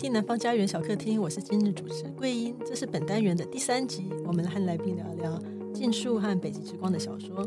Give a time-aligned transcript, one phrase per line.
[0.00, 5.38] 听南方家园小客厅，我是今日主持桂英，这是本单元的第三集，我们来和来宾聊聊
[5.74, 7.46] 《禁树》和《北极之光》的小说。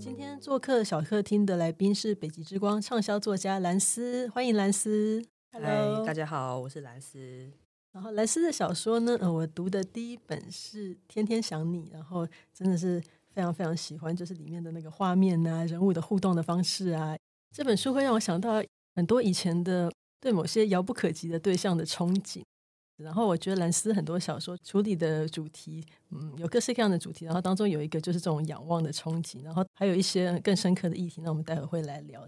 [0.00, 5.24] 今天做客小客厅的来宾是《北极之光》畅销作家兰斯，欢迎兰斯。
[5.52, 7.48] Hello，大家好，我是兰斯。
[7.92, 17.16] 然后兰斯的小说呢，呃，我读的第一本是《天天想你》，然后真的是非常非常喜欢，就是里面的那个画面啊，人物的互动的方式啊，
[17.52, 18.60] 这本书会让我想到
[18.96, 19.88] 很多以前的。
[20.22, 22.44] 对某些遥不可及的对象的憧憬，
[22.96, 32.22] 然后我觉得兰斯很多小说处理的主题，嗯，有各式各样的主题，然后当中有一个就是这种仰望的憧憬，然后还有一些更深刻的议题，那我们待会会来聊。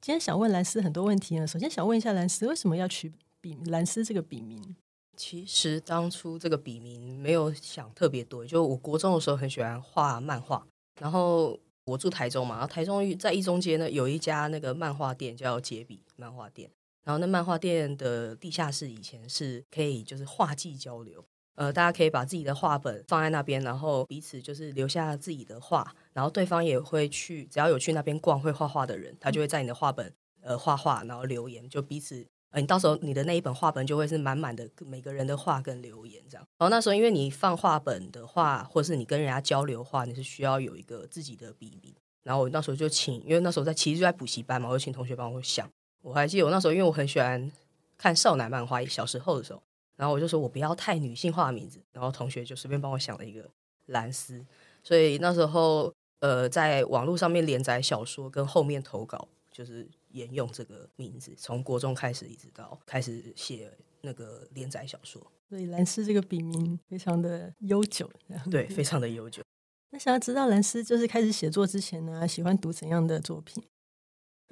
[0.00, 4.76] 今天想问兰斯很多问题呢，首先想问一下兰斯，为什么要取笔兰斯这个笔名？
[5.16, 10.64] 其实当初这个笔名没有想特别多，就我国中的时候很喜欢画漫画，
[11.00, 16.70] 然后我住台中嘛，然后台中在一中街呢有一家那个漫画店叫杰比漫画店。
[17.04, 21.24] 然后那漫画店的地下室以前是可以就是画技交流，
[21.56, 36.46] 呃，大家可以把自己的画本放在那边，然后彼此就是留下自己的画，然后对方也会去，只要有去那边逛会画画的人，他就会在你的画本呃画画，然后留言，就彼此呃，你到时候你的那一本画本就会是满满的每个人的画跟留言这样。
[36.58, 45.68] 然后那时候因为你放画本的话，或者是你跟人家交流的话，你是需要有一个自己的笔名，然后我那时候就请，因为那时候在其实就在补习班嘛，我就请同学帮我想。
[46.02, 47.50] 我还记得我那时候，因为我很喜欢
[47.96, 49.62] 看少男漫画，小时候的时候，
[49.96, 53.48] 然后我就说我不要太女性化的名字，然后同学就随便帮我想了一个
[53.86, 54.44] 兰斯，
[54.82, 68.10] 所以那时候呃，在网络上面连载小说跟后面投稿，就是沿用这个名字，从国中开始一直到开始写那个连载小说，所以兰斯这个笔名非常的悠久，
[68.50, 69.42] 对，非常的悠久。
[69.90, 73.62] 那想要知道兰斯就是开始写作之前呢，喜欢读怎样的作品？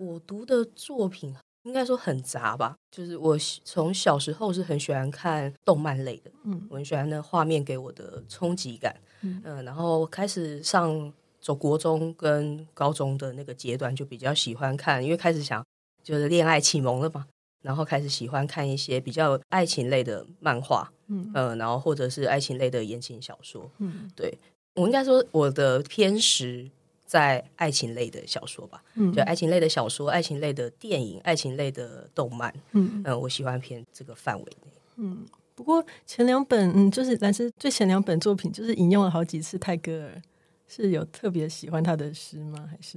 [0.01, 15.63] 我读的作品应该说很杂吧，就是我从小时候是很喜欢看动漫类的，嗯，我很喜欢那画面给我的冲击感，嗯、呃，然后开始上走国中跟高中的那个阶段，就比较喜欢看，因为开始想
[16.03, 17.27] 就是恋爱启蒙了嘛，
[17.63, 24.39] 然后开始喜欢看一些比较爱情类的漫画，嗯，呃，然后或者是爱情类的言情小说，嗯，对，
[24.77, 26.70] 我应该说我的偏食。
[27.11, 34.71] 在爱情类的小说吧，嗯，就爱情类的小说、爱情类的电影、爱情类的动漫，嗯，嗯，我喜欢偏这个范围内。
[34.95, 35.27] 嗯，
[35.57, 40.23] 不过前两本，嗯，就是但是最前两本作品，就是引用了好几次泰戈尔，
[40.69, 42.69] 是有特别喜欢他的诗吗？
[42.71, 42.97] 还是？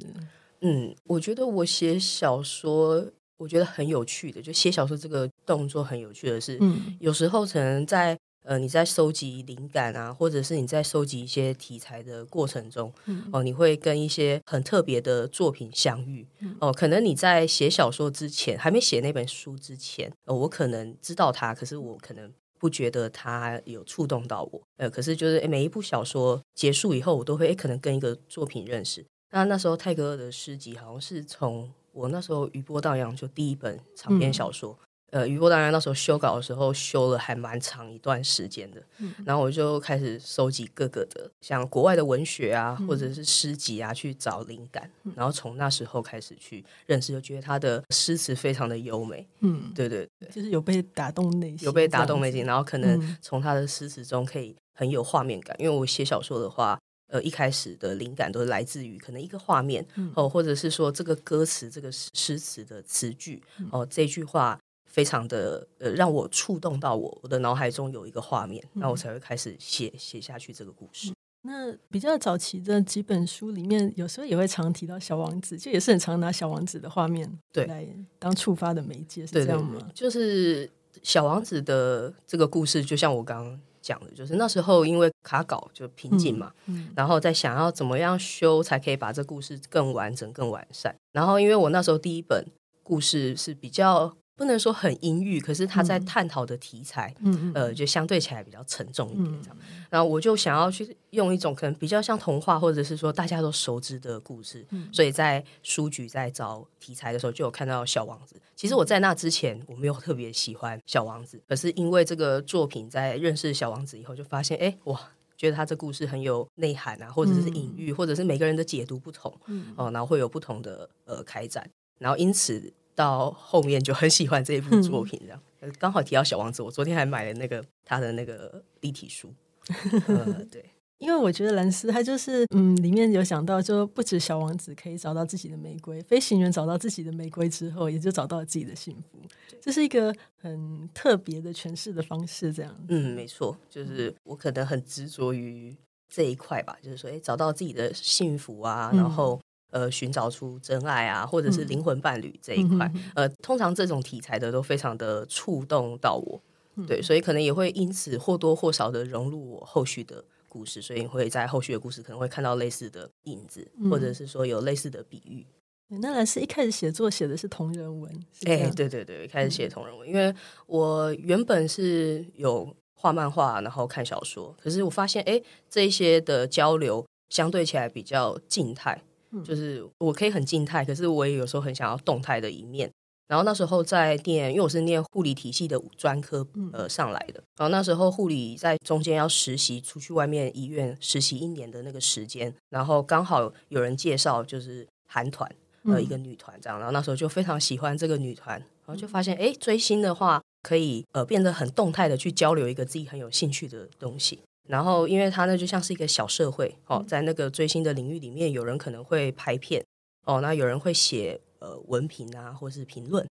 [0.61, 3.03] 嗯，我觉得我写小说，
[3.37, 8.15] 我觉得很有趣的，就写小说这个动作很有趣的是，嗯，有时候可能在。
[8.43, 16.27] 呃，你在收集灵感啊，或者是你在收集一些题材的过程中，嗯、哦，你会跟一些很特别的作品相遇。
[16.39, 24.61] 嗯、哦，可能你在写小说之前，还没写那本书之前，呃，我可能知道它，可是我可能不觉得它有触动到我。
[24.77, 29.05] 呃，可是就是每一部小说结束以后，我都会可能跟一个作品认识。
[29.31, 34.77] 那那时候泰戈尔的诗集好像是从我那时候余波荡漾就第一本长篇小说。
[34.79, 52.77] 嗯呃，余波当然那时候修稿的时候修了还蛮长一段时间的，嗯、然后我就开始收集各个的，像国外的文学啊，嗯、或者是诗集啊，去找灵感，嗯、然后从那时候开始去认识，就觉得他的诗词非常的优美，嗯，对对对，就是有被打动内心，有被打动内心，然后可。
[52.83, 63.41] 能从他的诗词中可以很有画面感，嗯、因为我写小说的话，呃，一开始的灵感都是来自于可能一个画面，嗯、哦，或者是说这个歌词、这个诗词的词句，
[63.71, 64.59] 哦，这句话。
[64.93, 71.11] 非常的呃，让我触动到我，我的脑海中有一个画面，那、嗯、我才会开始写写下去这个故事。
[71.41, 77.85] 那比较早期的几本书里面，有时候也会常提到小王子，就也是很常拿小王子的画面对来
[78.19, 79.79] 当触发的媒介，是这样吗？
[79.95, 80.69] 就是
[81.01, 90.95] 小王子的这个故事，就像我刚刚讲的，就是那时候因为卡稿就瓶颈嘛，嗯嗯、然后在想要怎么样修才可以把这故事更完整、更完善。
[91.11, 92.45] 然后因为我那时候第一本
[92.83, 94.15] 故事是比较。
[94.35, 99.41] 不能说很阴郁，可是他在探讨的题材，嗯、呃，就相对起来比较沉重一点。
[99.43, 104.65] 这样，嗯、然后我就想要去用一种可能比较像童话，或者是说大家都熟知的故事。
[104.71, 108.35] 嗯、所以在书局在找题材的时候，就有看到《小王子》。
[108.55, 114.99] 其实我在那之前我没有特别喜欢《小王子》，可是因为这个作品，在认识《小王子》以后，就发现，哎，哇，
[115.37, 121.69] 觉得他这故事很有内涵啊，或者是隐喻，嗯、或者是每个人的解读不同，嗯、哦，然后会有不同的呃开展，
[121.99, 122.73] 然后因此。
[122.95, 129.33] 到后面就很喜欢这一部作品，这样、嗯、刚好提到小王子，我昨天还买了那个他的那个立体书，
[130.07, 130.63] 呃、对，
[130.99, 139.19] 因为我觉得兰斯他就是，嗯，里面有想到，就不止小王子可以找到自己的玫瑰，飞行员找到自己的玫瑰之后，也就找到了自己的幸福。
[139.61, 142.75] 这是一个很特别的诠释的方式，这样。
[142.89, 145.75] 嗯，没错，就是我可能很执着于
[146.09, 149.39] 这一块吧，就是说，哎，找到自己的幸福啊，然后
[149.73, 156.41] 呃，寻找出真爱啊，或者是灵魂伴侣这一块，嗯、呃，通常这种题材的都非常的触动到我，
[156.87, 160.23] 对，所以可能也会因此或多或少的融入我后续的。
[160.53, 165.43] 故事，所以会在后续的故事可能会看到类似的影子，嗯、或者是说有类似的比喻。
[165.87, 170.31] 那老师一开始写作写的是同人文，哎、欸，对对对，一开始写同人文，嗯、因为
[170.67, 179.01] 我原本是有画漫画，然后看小说，可是我发现，哎，这一些的交流相对起来比较静态，
[179.33, 182.91] 嗯、就是我可以很静态，可是我也有时候很想要动态的一面。
[183.25, 187.41] 然后那时候在念，因为我是念护理体系的专科呃上来的。
[187.57, 195.49] 然后那时候护理在中间要实习，出去外面医院实习一年的那个时间，然后刚好有人介绍就是韩团
[195.85, 204.41] 呃一个女团这样，然后那时候就非常喜欢这个女团，然后就发现哎追星的话可以呃变得很动态的去交流一个自己很有兴趣的东西。
[204.67, 209.83] 然后因为它呢就像是一个小社会哦，在那个追星的领域里面，有人可能会拍片
[210.25, 211.41] 哦，那有人会写。
[211.63, 213.25] 呃，文评啊，或是评论，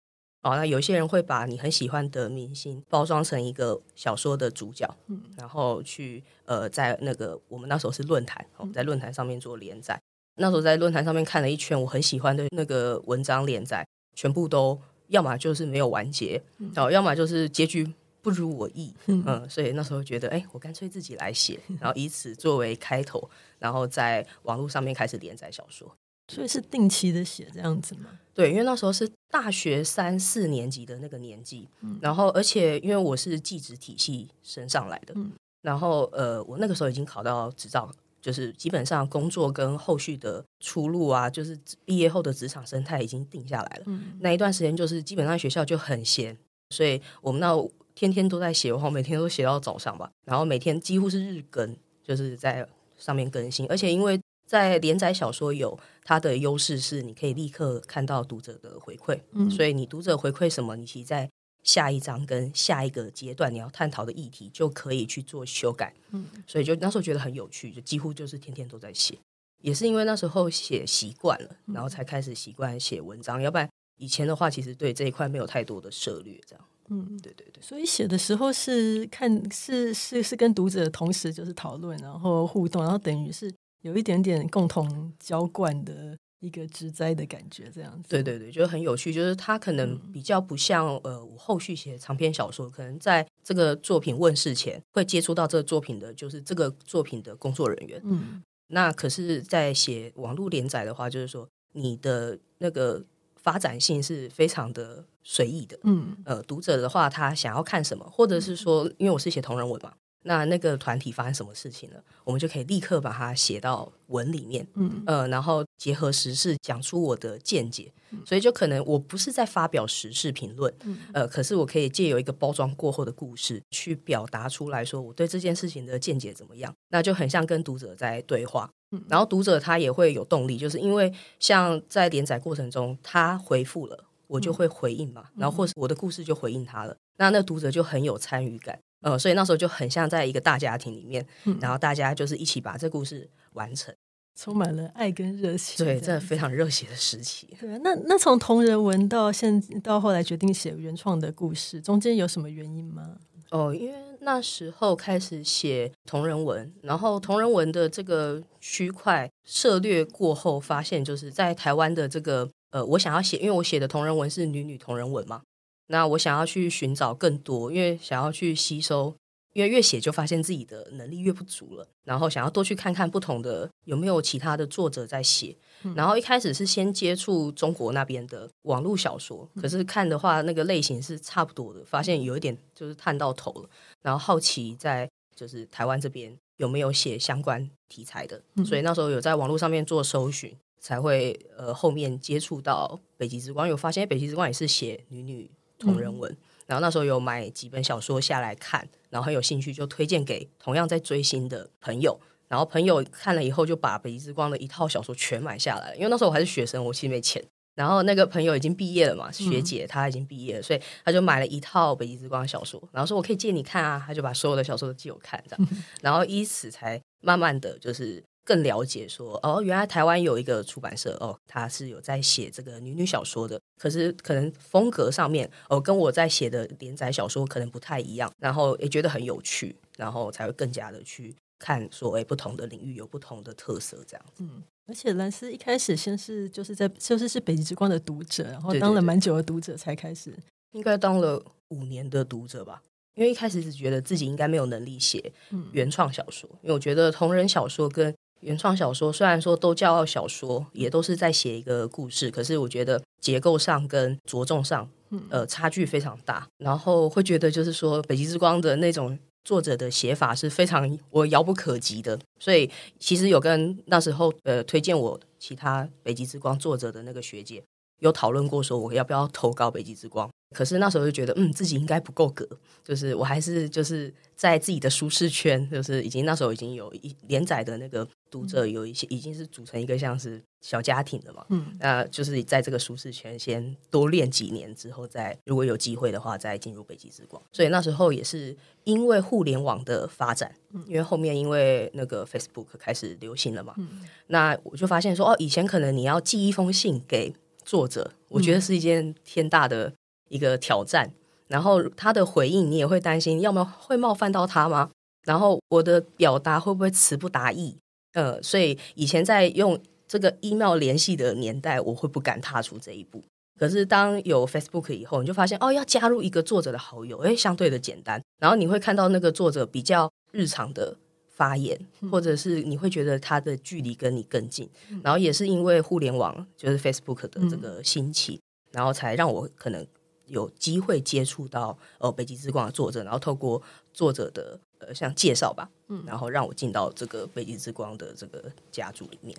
[0.44, 9.96] 哦，那有些人会把你很喜欢的明星包装成一个小说的主角，嗯，然后去呃，在那个我们那时候是论坛，我们在论坛上面做连载。
[9.96, 10.02] 嗯、
[10.42, 13.84] 那时候在论坛上面看了一圈，我很喜欢的那个文章连载，
[14.14, 17.92] 全部都要么就是没有完结，嗯、哦，要么就是结局
[18.30, 23.28] 不如我意，嗯，嗯，所以那时候觉得，哎，我干脆自己来写， 然后以此作为开头，
[23.58, 25.92] 然后在网络上面开始连载小说。
[26.31, 28.12] 所以是定期的写这样子吗？
[28.36, 35.32] 对，因为那时候是大学三四年级的那个年纪，嗯，然后而且因为我是技职体系升上来的，嗯，
[35.64, 37.92] 然后呃，我那个时候已经考到执照，
[38.22, 43.84] 就是基本上工作跟后续的出路啊，就是毕业后的职场生态已经定下来了。
[43.88, 46.38] 嗯，那一段时间就是基本上学校就很闲，
[46.70, 47.56] 所以我们那
[48.00, 52.68] 天天都在写，然后每天都写到早上吧，然后每天几乎是日更，就是在
[52.98, 54.19] 上面更新，而且因为。
[54.50, 61.30] 在连载小说有它的优势是，你可以立刻看到读者的回馈，嗯，所以你读者回馈什么，你其实在
[61.62, 69.16] 下一章跟下一个阶段你要探讨的议题就可以去做修改，嗯，所以就那时候觉得很有趣，就几乎就是天天都在写，
[69.62, 73.69] 也是因为那时候写习惯了，然后才开始习惯写文章，要不然
[74.00, 83.53] 以前的话，其实对这一块没有太多的涉略，这样，嗯，对对对，所以写的时候是看是是是跟读者同时就是讨论，然后互动，然后等于是。
[83.81, 88.09] 有一点点共同浇灌的一个植栽的感觉，这样子。
[88.09, 89.13] 对对对，觉得很有趣。
[89.13, 98.01] 就是他可能比较不像、嗯、呃，我后续写长篇小说，可能在这个作品问世前会接触到这个作品的，就是这个作品的工作人员。
[98.03, 103.01] 嗯，那可是，在写网络连载的话，就是说你的那个
[103.41, 105.77] 发展性是非常的随意的。
[105.83, 109.94] 嗯，呃，读者的话，他想要看什么，或者是说，因为我是写同人文嘛。
[110.24, 138.79] 那那个团体发生什么事情了，我们就可以立刻把它写到文里面，嗯呃，然后结合时事讲出我的见解，嗯、所以就可能我不是在发表时事评论，嗯、呃，可是我可以借由一个包装过后的故事去表达出来说我对这件事情的见解怎么样，那就很像跟读者在对话，嗯、然后读者他也会有动力，就是因为像在连载过程中他回复了，我就会回应嘛，嗯、然后或是我的故事就回应他了，那那读者就很有参与感。
[139.01, 143.96] 呃，所以那时候就很像在一个大家庭里面，嗯、然后大家就是一起把这故事完成，
[144.36, 145.86] 充满了爱跟热情。
[145.86, 147.48] 对，真的非常热血的时期。
[147.58, 153.15] 对，那那从同人文到现到后来决定写原创的故事，中间有什么原因吗？
[153.51, 165.41] 哦，因为那时候开始写同人文，然后同人文的这个区块涉略过后，发现就是在台湾的这个呃，我想要写，因为我写的同人文是女女同人文嘛。
[165.88, 169.15] 那我想要去寻找更多，因为想要去吸收，
[169.53, 171.88] 因为越写就发现自己的能力越不足了。
[172.03, 175.56] 然后想要多去看看不同的有没有其他的作者在写。
[175.84, 183.70] 嗯、然后一开始是先接触中国那边的网络小说，可是看的话那个类型是差不多的，发现有一点就是探到头了。
[184.01, 195.50] 然后好奇在就是台湾这边有没有写相关题材的，嗯、所以那时候有在网络上面做搜寻，才会呃后面接触到北极之光，有发现北极之光也是写女女。
[195.82, 196.38] 同人文，
[196.70, 202.20] 然后那时候有买几本小说下来看，然后很有兴趣，就推荐给同样在追星的朋友。
[202.48, 205.96] 然后朋友看了以后，就把《北极之光》的一套小说全买下来。
[205.96, 207.44] 因为那时候我还是学生，我其实没钱。
[207.76, 234.44] 然后那个朋友已经毕业了嘛，学姐她已经毕业了，嗯、所以她就买了一套北极之光的小说，然后说我可以借你看啊，她就把所有的小说都借我看，这样，嗯、 然后以此才慢慢的就是更了解说，哦，原来台湾有一个出版社，哦，他是有在写这个女女小说的，可是可能风格上面，哦，跟我在写的连载小说可能不太一样，然后也觉得很有趣，然后才会更加的去看说，哎，不同的领域有不同的特色，这样子。
[234.44, 240.36] 嗯而且兰斯一开始先是就是在就是是北极之光的读者，然后当了蛮久的读者才开始，
[240.72, 242.82] 应该当了五年的读者吧。
[243.15, 245.32] 因为一开始只觉得自己应该没有能力写
[245.74, 254.89] 原创小说，嗯、因为我觉得同人小说跟原创小说虽然说都叫小说，也都是在写一个故事，可是我觉得结构上跟着重上，
[255.29, 256.48] 呃，差距非常大。
[256.58, 259.17] 然后会觉得就是说北极之光的那种。
[259.46, 262.69] 作者的写法是非常我遥不可及的，所以
[263.00, 267.63] 其实有跟那时候呃推荐我其他北极之光作者的那个学姐
[268.00, 270.29] 有讨论过，说我要不要投稿北极之光。
[270.55, 272.48] 可是那时候就觉得，嗯，自己应该不够格，
[272.84, 287.41] 就是我还是就是在自己的舒适圈，就是已经那时候已经有一连载的那个读者有一些已经是组成一个像是小家庭的嘛，嗯，那就是在这个舒适圈先多练几年之后，再如果有机会的话，再进入北极之光。
[287.51, 290.53] 所以那时候也是因为互联网的发展，
[290.88, 297.33] 因为后面因为那个 Facebook 开始流行了嘛，嗯，那我就发现说，哦，以前可能你要寄一封信给
[297.63, 299.93] 作者，我觉得是一件天大的。
[300.29, 301.12] 一个挑战，
[301.48, 304.91] 然后他的回应你也会担心，要么会冒犯到他吗？
[305.24, 307.75] 然后我的表达会不会词不达意？
[308.13, 313.24] 呃，所以以前在用这个 email 联系的年代，我会不敢踏出这一步。
[313.58, 318.22] 可是当有 Facebook 以后，你就发现哦，要加入一个作者的好友，诶，相对的简单。
[318.39, 320.98] 然后你会看到那个作者比较日常的
[321.28, 321.80] 发言，
[322.12, 324.70] 或者是你会觉得他的距离跟你更近。
[325.04, 328.39] 然后也是因为互联网，就是 Facebook 的这个兴起，
[328.72, 329.86] 然后才让我可能。
[330.32, 333.60] 有机会接触到呃北极之光的作者，然后透过
[333.92, 339.38] 作者的呃像介绍吧，嗯，然后让我进到这个北极之光的这个家族里面。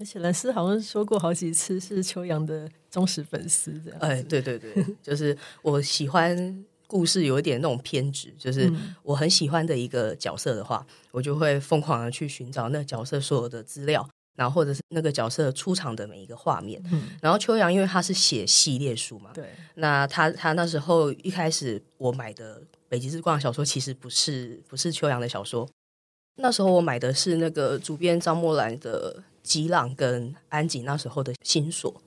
[0.00, 3.98] 而且兰斯好像说过好几次是秋阳的忠实粉丝，这样。
[4.00, 14.08] 哎，对对对，就是我喜欢故事有一点那种偏执，就是我很喜欢的一个角色的话，我就会疯狂的去寻找那角色所有的资料。
[14.34, 22.62] 然后或者是那个角色出场的每一个画面，嗯、然后秋阳因为他是写系列书嘛，对，那他他那时候一开始我买的
[22.92, 25.66] 北极之光小说其实不是不是秋阳的小说，
[26.34, 32.02] 那时候我买的是那个主编张墨兰的《激浪》跟安吉那时候的新锁，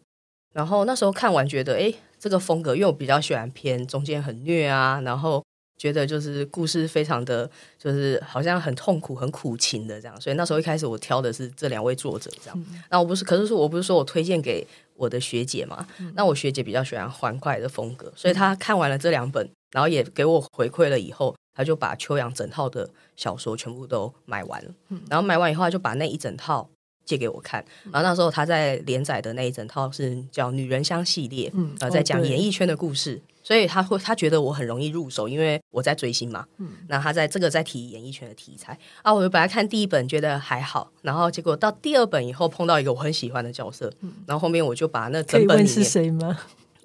[0.54, 5.44] 然后那时候看完觉得，哎，这个风格，因为我比较喜欢偏中间很虐啊，然后。
[5.77, 12.65] 觉得就是故事非常的，就是好像很痛苦、很苦情的这样，所以那时候一开始我挑的是这两位作者这样。
[12.89, 14.65] 那我不是，可是说我不是说我推荐给
[14.96, 15.86] 我的学姐嘛？
[16.15, 24.72] 那我学姐比较喜欢欢快的风格，所以她看完了这两本，然后也给我回馈了以后，她就把秋阳整套的小说全部都买完了。
[25.10, 26.70] 然后买完以后，她就把那一整套
[27.03, 27.63] 借给我看。
[27.91, 31.51] 然后那时候她在连载的那一整套是叫《女人香》系列，
[31.82, 33.22] 呃，在讲演艺圈的故事。
[33.46, 36.48] 所以他会，他觉得我很容易入手，因为我在追星嘛。
[36.58, 46.36] 嗯，那他在这个在提演艺圈的题材啊，我就本来看第一本觉得还好，然后结果到第二本以后碰到一个我很喜欢的角色，嗯，然后后面我就把那整本里面是谁吗？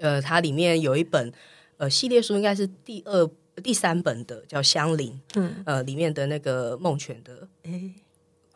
[0.01, 1.33] 呃，它里面有一本
[1.79, 3.31] 呃系列书，应该是第二、
[3.63, 5.13] 第三本的，叫《香菱》。
[5.37, 7.95] 嗯，呃，里面的那个梦泉的诶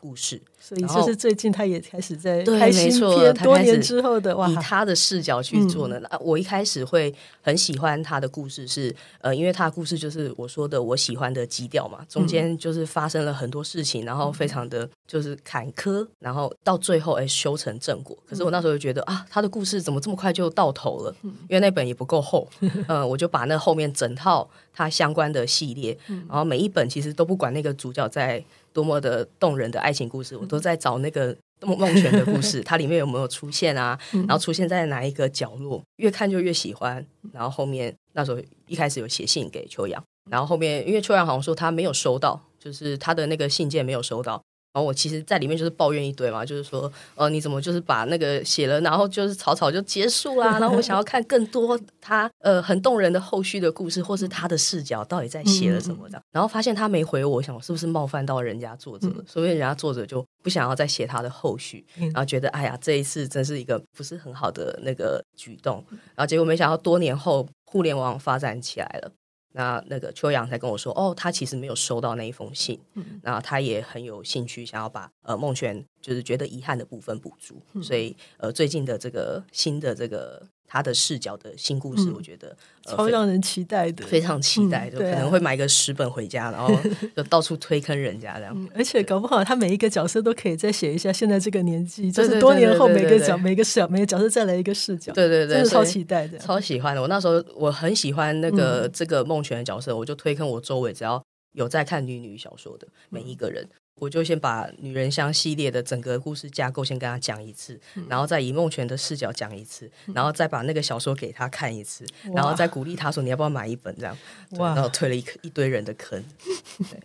[0.05, 0.39] 故事。
[0.59, 5.99] 所以就是最近他也开始在拍新片，多年之后的哇，以他的视角去做呢。
[6.09, 18.17] 嗯、我一开始会很喜欢他的故事是，是呃，因为他的故事就是我说的我喜欢的基调嘛，中间就是发生了很多事情，然后非常的就是坎坷，然后到最后哎修成正果。
[18.27, 21.15] 可是我那时候就觉得啊，他的故事怎么这么快就到头了？
[21.21, 28.43] 因为那本也不够厚，嗯、 呃，我就把那后面整套他相关的系列，然后每一本其实都不管那个主角在
[28.75, 30.59] 多么的动人的爱情故事，我都。
[30.65, 33.95] 在找那个梦梦 泉的故事，它里面有没有出现啊？
[34.11, 35.79] 然后出现在哪一个角落？
[35.97, 37.05] 越看就越喜欢。
[37.31, 44.41] 然后后面那时候一开始有写信给秋阳，然后后面因为秋阳好像说他没有收到，就是他的那个信件没有收到。
[44.75, 50.59] 然后我其实，在里面就是抱怨一堆嘛，就是说，呃，你怎么就是把那个写了，然后就是草草就结束啦？
[50.59, 56.21] 然后我想要看更多他呃很动人的后续的故事，或是他的视角到底在写了什么的。
[56.33, 59.23] 然后发现他没回我，我想我是不是冒犯到人家作者了？
[59.25, 65.81] 所以人家作者就不想要再写他的后续，然后觉得哎呀，这一次真是一个不是很好的那个举动。
[65.89, 69.09] 然后结果没想到多年后互联网发展起来了。
[69.55, 80.47] 那那个秋阳才跟我说，哦，他其实没有收到那一封信，嗯，那他也很有兴趣想要把呃孟璇就是觉得遗憾的部分补足，嗯、所以呃最近的这个新的这个。
[80.67, 82.49] 他的视角的新故事，我觉得、
[82.85, 86.73] 嗯、超让人期待的，非常期待，就可能会买个十本回家，然后
[87.15, 88.67] 就到处推坑人家这样、嗯。
[88.75, 95.13] 而且搞不好他每一个角色都可以再写一下，现在这个年纪，就是多年后每个角每个角每个角色再来一个视角。
[95.13, 97.01] 对对对，真的超期待的，超喜欢的。
[97.01, 103.67] 我那时候我很喜欢那个、嗯、这个梦泉的角色，我就推坑我周围只要有在看女女小说的每一个人。
[103.95, 114.17] 嗯我就先把《女人香》系列的整个故事架构先跟他讲一次，嗯、然后再以梦泉的视角讲一次，嗯、然后再把那个小说给他看一次，嗯、然后再鼓励他说：“你要不要买一本？”这样，
[114.57, 116.21] 哇然后推了一一堆人的坑。
[116.91, 116.99] 对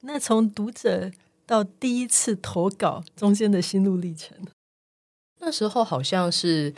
[0.00, 1.12] 那从读者
[1.46, 4.36] 到第一次投稿中间的心路历程，
[5.38, 6.74] 那时候好像是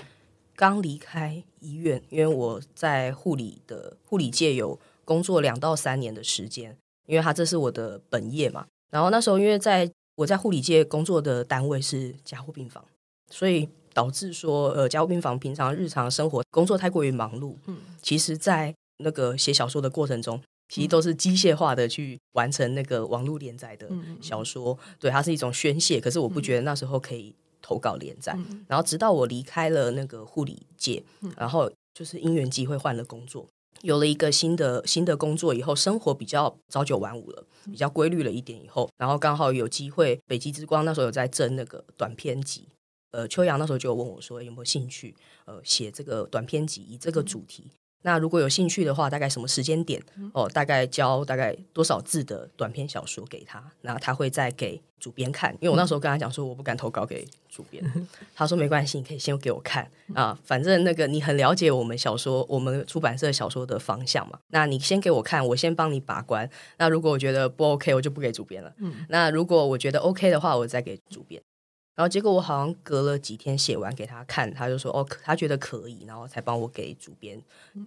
[0.55, 6.77] 刚离开医院，因为我在护理的护理界有工作两到三年的时间，
[7.07, 8.67] 因为他这是我的本业嘛。
[8.91, 12.85] 然后那时候，因为在我在护理界工作的单位是加护病房，
[13.31, 17.55] 所以导致说，呃，加护病房平常日常生活工作太过于忙碌。
[17.67, 23.89] 嗯，其实，在那个写小说的过程中，其实都是机械化的去完成那个网络连载的
[24.21, 24.77] 小说。
[24.87, 26.01] 嗯、对，它是一种宣泄。
[26.01, 28.33] 可是我不觉得那时候可以投稿连载。
[28.37, 31.03] 嗯、然后直到我离开了那个护理界，
[31.37, 33.47] 然后就是因缘机会换了工作。
[33.83, 42.69] 有了一个新的新的工作以后，生活比较朝九晚五了，比较规律了一点以后，然后刚好有机会，北极之光那时候有在征那个短篇集，
[43.13, 47.71] 呃，秋阳那时候就有问我说有没有兴趣，呃，写这个短篇集以这个主题。
[48.03, 50.03] 那如果有兴趣的话，大概什么时间点？
[50.33, 55.53] 哦，大概交大概多少字的短篇小说给他，然后他会再给主编看。
[55.55, 57.85] 因为我那时候跟他讲说，我不敢投稿给主编。
[58.35, 64.39] 他说没关系，你可以先给我看啊，反正那个你很了解我们小说，我们出版社小说的方向嘛。
[64.49, 66.49] 那你先给我看，我先帮你把关。
[66.77, 68.73] 那如果我觉得不 OK，我就不给主编了。
[68.79, 71.43] 嗯那如果我觉得 OK 的话，我再给主编。
[71.99, 77.43] 然后结果我好像隔了几天写完给他看，他就说哦，他觉得可以，然后才帮我给主编，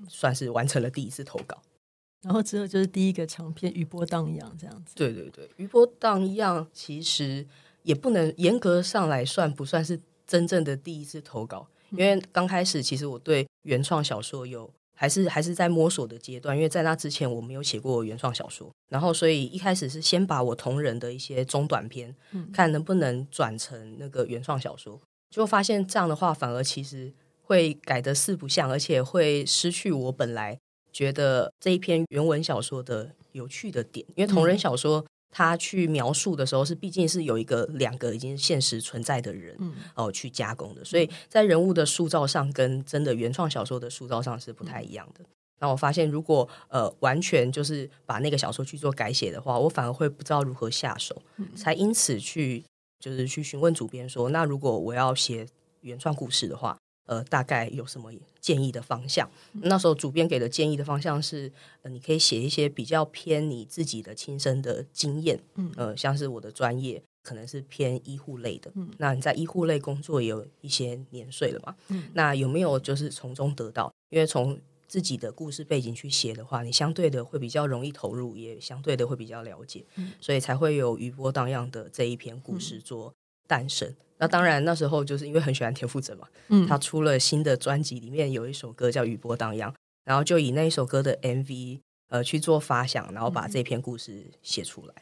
[0.10, 1.58] 算是完成了第一次投稿。
[2.22, 4.94] 然后之后就是第一个长篇《余波荡漾》这样子。
[4.96, 7.48] 对对对，《余波荡漾》其实
[7.84, 14.70] 也不能严格上来算不算是真正的第一次投稿，因为刚开始其实我对原创小说有。
[15.02, 27.12] 还是还是在摸索的阶段，因为在那之前我没有写过原创小说，然后所以一开始是先把我同人的一些中短篇，嗯、看能不能转成那个原创小说，就发现这样的话反而其实
[27.42, 30.56] 会改得四不像，而且会失去我本来
[30.94, 35.04] 觉得这一篇原文小说的有趣的点，因为同人小说。
[35.32, 45.24] 嗯他去描述的时候，是毕竟是有一个两个已经现实存在的人，嗯、哦，去加工的，所以在人物的塑造上，跟真的原创小说的塑造上是不太一样的。
[45.60, 52.62] 那、嗯、我发现，如果呃完全就是把那个小说去做改写的话，我反而会不知道如何下手，嗯、才因此去
[53.00, 55.48] 就是去询问主编说，那如果我要写
[55.80, 56.78] 原创故事的话。
[57.12, 59.30] 呃，大概有什么建议的方向？
[59.52, 73.92] 那时候主编给的建议的方向是，呃，你可以写一些比较偏你自己的亲身的经验，嗯，呃，像是我的专业可能是偏医护类的，嗯，那你在医护类工作也有一些年岁了嘛，嗯，那有没有就是从中得到？
[74.10, 83.14] 因为从自己的故事背景去写的话，你相对的会比较容易投入，也相对的会比较了解，嗯，所以才会有余波荡漾的这一篇故事做
[83.52, 83.94] 诞生。
[84.18, 89.70] 那当然，那时候就是因为很喜欢田馥甄嘛，嗯，他出了新的专辑，里面有一首歌叫《余波荡漾》，
[90.06, 94.94] 然后就以那一首歌的 MV 呃去做发想，然后把这篇故事写出来。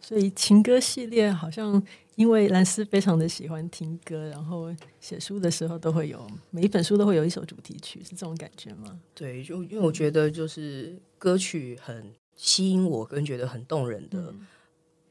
[0.00, 1.82] 所以情歌系列好像
[2.16, 9.00] 因为兰斯非常的喜欢听歌，然后写书的时候都会有每一本书都会有一首主题曲，是这种感觉吗？
[9.14, 14.18] 对，就因为我觉得就是歌曲很吸引我，跟觉得很动人的。
[14.32, 14.46] 嗯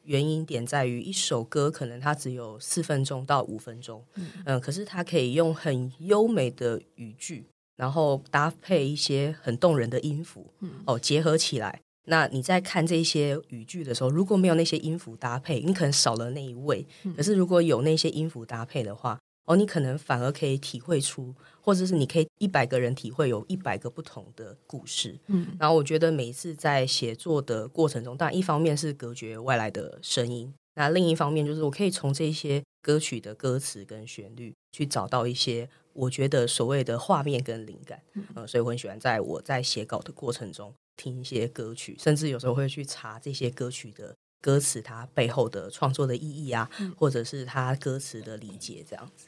[0.06, 11.82] 原因点在于一首歌可能它只有四分钟到五分钟，嗯，嗯，可是它可以用很优美的语句，然后搭配一些很动人的音符，嗯，哦，结合起来。
[12.08, 16.86] 那你在看这些语句的时候，如果没有那些音符搭配，你可能少了那一位。
[17.18, 25.18] 可是如果有那些音符搭配的话，哦，你可能反而可以体会出，或者是你可以一百个人体会有一百个不同的故事。
[25.28, 38.02] 嗯，然后我觉得每一次在写作的过程中，当然一方面是隔绝外来的声音，那另一方面就是我可以从这些歌曲的歌词跟旋律去找到一些我觉得所谓的画面跟灵感。
[38.14, 49.28] 嗯，呃，所以我很喜欢在我在写稿的过程中听一些歌曲，甚至有时候会去查这些歌曲的歌词，它背后的创作的意义啊，或者是它歌词的理解这样子。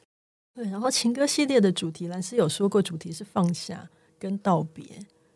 [0.58, 4.84] 对，然后情歌系列的主题，兰斯有说过，主题是放下跟道别。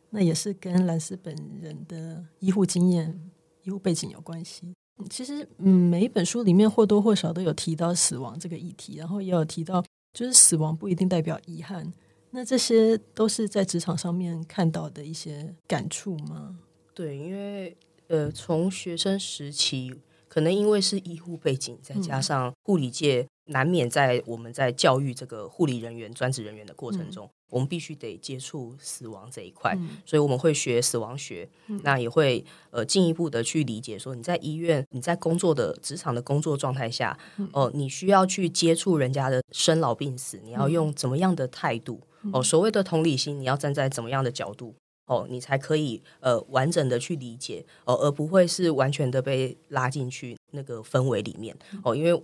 [0.09, 3.21] 那也是跟兰斯本人的医护经验、
[3.61, 4.73] 医护背景有关系。
[5.11, 11.93] 其实，嗯，每一本书里面或多或少都有提到死亡这个议题，然后也有提到，就是死亡不一定代表遗憾。
[12.31, 16.57] 那这些都是在职场上面看到的一些感触吗？
[16.95, 19.93] 对，因为呃，从学生时期，
[20.31, 27.25] 可能因为是医护背景，再加上护理界难免在我们在教育这个护理人员、专职人员的过程中。
[27.25, 37.19] 嗯我们必须得接触死亡这一块，嗯、所以我们会学死亡学，嗯、那也会呃进一步的去理解说，你在医院你在工作的职场的工作状态下，
[37.51, 41.99] 哦、你需要去接触人家的生老病死，你要用怎么样的态度？
[42.31, 44.73] 哦、呃，所谓的同理心，你要站在怎么样的角度？
[45.11, 51.55] 哦、呃，你才可以呃完整的去理解，哦、呃，而不会是完全的被拉进去那个氛围里面。
[51.83, 52.23] 哦、呃，因为。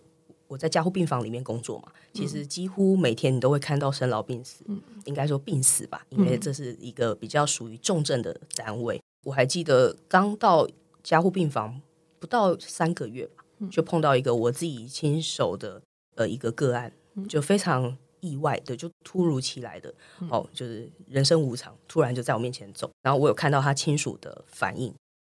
[0.49, 8.97] 我在加护病房里面工作嘛，其实几乎每天你都会看到生老病死，嗯、应该说病死吧，因为这是一个比较属于重症的单位。
[9.25, 10.65] 我还记得刚到
[11.03, 11.81] 加护病房
[12.17, 15.81] 不到三个月吧，就碰到一个我自己亲手的
[16.15, 16.93] 呃一个个案，
[17.27, 19.93] 就非常意外的，就突如其来的
[20.29, 24.93] 哦，就是人生无常，突然就在我面前走，然后我有看到他亲属的反应。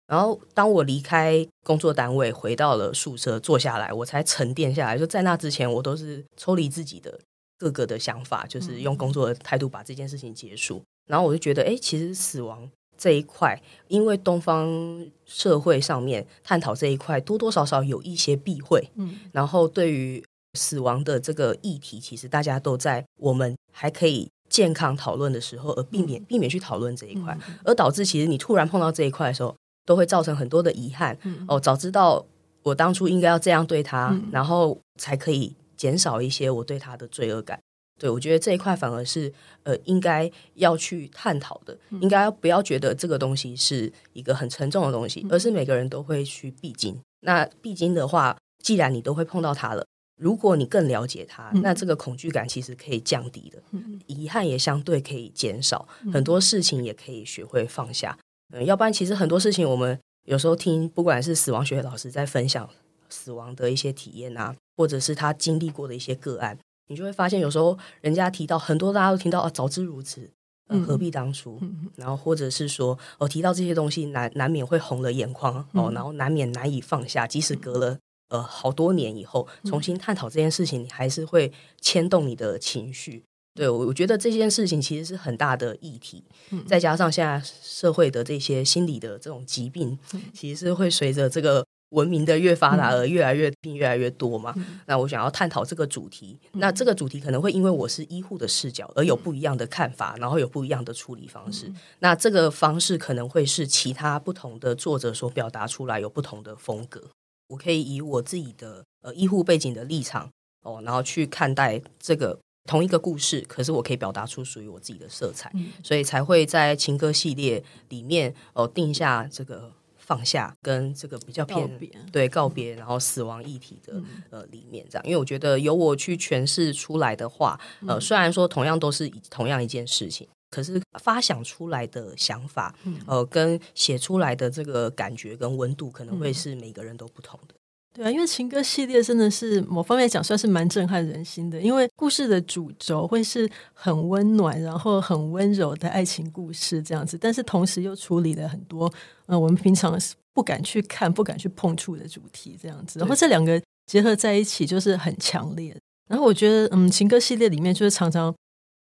[0.07, 4.97] 然后，当我离开工作单位，回到了宿舍坐下来，我才沉淀下来。
[4.97, 7.21] 就在那之前，我都是抽离自己的
[7.59, 10.83] 各个的想法，就是用工作的态度把这件事情结束。
[11.11, 18.91] 然后我就觉得，哎，其实死亡这一块，因为东方社会上面探讨这一块，多多少少有一些避讳。
[18.95, 20.25] 嗯，然后对于
[20.59, 29.55] 死亡的这个议题，其实大家都在我们还可以健康讨论的时候，而避免避免去讨论这一块，而导致其实你突然碰到这一块的时候。
[29.89, 31.17] 都会造成很多的遗憾。
[31.23, 32.23] 嗯、哦，早知道
[32.63, 37.59] 我当初应该要这样对他，嗯、然后才可以减少一些我对他的罪恶感。
[37.99, 46.95] 对，我觉得这一块反而是呃应该要去探讨的，嗯、应该不要觉得这个东西是一个很沉重的东西，嗯、而是每个人都会去必经。
[47.21, 49.87] 那必经的话，既然你都会碰到它了，
[50.19, 58.19] 如果你更了解他，嗯、那这个恐惧感其实可以降低的，嗯、遗憾也相对可以减少，嗯、很多事情也可以学会放下。
[58.53, 62.69] 嗯，要不然其实很多事情，我们有时候听，不管是死亡学老师在分享
[63.09, 70.31] 死亡的一些体验啊，或者是他经历过的一些个案，你就会发现，有时候人家提到很多，大家都听到啊，早知如此，
[70.69, 71.59] 呃，何必当初？
[71.61, 77.99] 嗯、然后或者是说，哦，提到这些东西难难免会红了眼眶哦，然后难免难以放下，即使隔了
[78.29, 83.23] 呃好多年以后，重新探讨这件事情，你还是会牵动你的情绪。
[83.55, 94.53] 对，我我觉得这件事情其实是很大的议题，嗯、再加上现在社会的这些心理的这种疾病，嗯、其实是会随着这个文明的越发达而越来越病越来越多嘛。
[94.57, 101.67] 嗯、那我想要探讨这个主题，嗯、那这个主题可能会因为我是医护的视角而有不一样的看法，嗯、然后有不一样的处理方式。
[101.67, 107.03] 嗯、那这个方式可能会是其他不同的作者所表达出来有不同的风格。
[107.49, 110.31] 我可以以我自己的呃医护背景的立场
[110.63, 112.39] 哦，然后去看待这个。
[112.69, 121.67] 同一个故事，可是我可以表达出属于我自己的色彩，嗯、所以才会在情歌系列里面哦定下这个放下跟这个比较偏
[122.13, 137.55] 对告别，然后死亡议题的、嗯、呃里面这样，因为我觉得由我去诠释出来的话，呃虽然说同样都是同样一件事情，可是发想出来的想法，嗯、呃跟写出来的这个感觉跟温度，可能会是每个人都不同的。
[137.95, 148.93] 对啊，因为情歌系列真的是某方面讲算是蛮震撼人心的，因为故事的主轴会是很温暖，然后很温柔的爱情故事这样子，但是同时又处理了很多
[149.27, 149.99] 呃我们平常
[150.35, 155.77] 不敢去看、不敢去碰触的主题这样子，然后这两个结合在一起就是很强烈。
[156.09, 158.35] 然后我觉得，嗯，情歌系列里面就是常常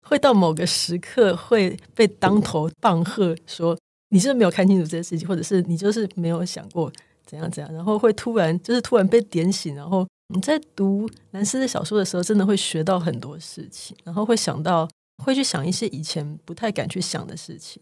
[0.07, 3.77] 会到某个时刻会被当头棒喝，说
[4.09, 6.91] 你是不是没有看清楚这件事情，或者是你就是没有想过。
[7.25, 14.87] 怎样怎样，然后会突然就是突然被点醒，然后你在读兰斯的小说的时候，真的会学到很多事情，然后会想到
[15.25, 17.81] 会去想一些以前不太敢去想的事情，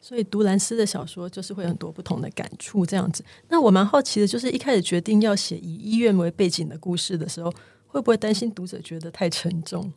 [0.00, 3.22] 所以读兰斯的小说就是会有很多不同的感触这样子。
[3.50, 7.52] 那我蛮好奇的，就是一开始决定要写以医院为背景的故事的时候，
[7.86, 9.92] 会不会担心读者觉得太沉重？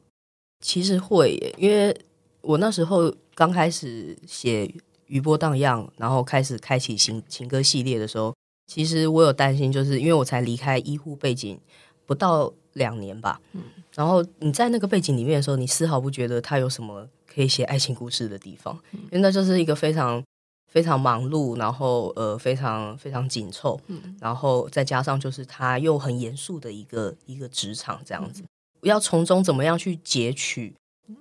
[0.59, 1.95] 其实会耶，因为
[2.41, 4.73] 我那时候刚开始写
[5.07, 8.33] 余波荡漾，然后开始开启情情歌系列的时候。
[8.69, 11.57] 其实我有担心，就是因为我才离开医护背景
[12.05, 13.61] 不到两年吧，嗯，
[13.95, 20.21] 然后你在那个背景里面的时候，你丝毫不觉得他有什么可以写爱情故事的地方，嗯，因为那就是一个非常
[20.69, 28.47] 非常忙碌，然后呃非常非常紧凑，嗯，然后再加上就是他又很严肃的一个一个职场这样子，嗯，
[28.81, 30.73] 要从中怎么样去截取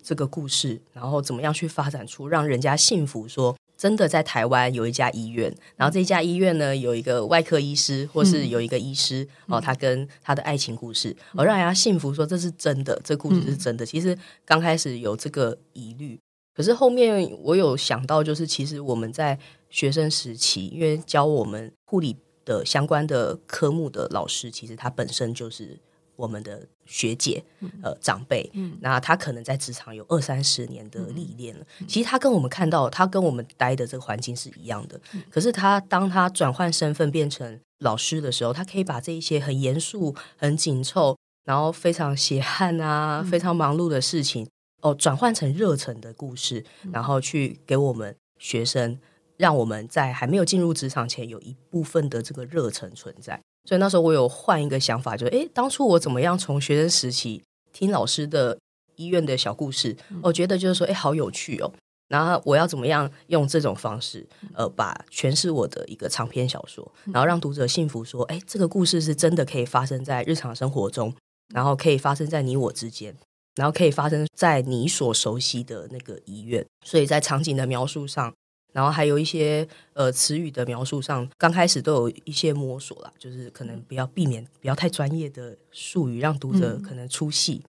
[0.02, 13.84] 这个故事，然后怎么样去发展出让人家信服说真的在台湾有一家医院，然后这家医院呢有一个外科医师，或是有一个医师、嗯、哦，他跟他的爱情故事，而、让人家信服说这是真的，这故事是真的。
[13.84, 16.18] 嗯、其实刚开始有这个疑虑，
[16.54, 19.38] 可是后面我有想到，就是其实我们在
[19.68, 25.78] 学生时期，因为教我们护理的相关的科目的老师，其实他本身就是。
[26.16, 27.42] 我们的学姐，
[27.82, 31.64] 呃，长辈，嗯，那他可能在职场有二三十年的历练了。
[31.80, 35.00] 嗯、其实他跟我们看到，他跟我们待的这个环境是一样的。
[35.12, 44.48] 嗯、可是他当他转换身份变成老师的时候，他可以把这一些很严肃、很紧凑，然后非常血汗啊、嗯、非常忙碌的事情，
[44.80, 48.98] 哦，转换成热忱的故事，嗯、然后去给我们学生，
[49.36, 53.40] 让我们在还没有进入职场前，有一部分的这个热忱存在。
[53.66, 58.56] 所以那时候我有换一个想法，就是诶，当初我怎么样从学生时期听老师的
[58.94, 61.70] 医院的小故事，我觉得就是说，诶，好有趣哦。
[62.08, 64.24] 然后我要怎么样用这种方式，
[64.54, 71.12] 呃，把诠释我的一个长篇小说，然后让读者信服说，哎，这个故事是真的可以发生在日常生活中，
[71.52, 73.12] 然后可以发生在你我之间，
[73.56, 76.64] 然后可以发生在你所熟悉的那个医院。
[76.84, 78.32] 所以在场景的描述上。
[78.72, 87.62] 然后还有一些呃词语的描述上，刚开始都有一些摸索啦，就是可能不要避免不要太专业的术语，让读者可能出戏。
[87.64, 87.68] 嗯、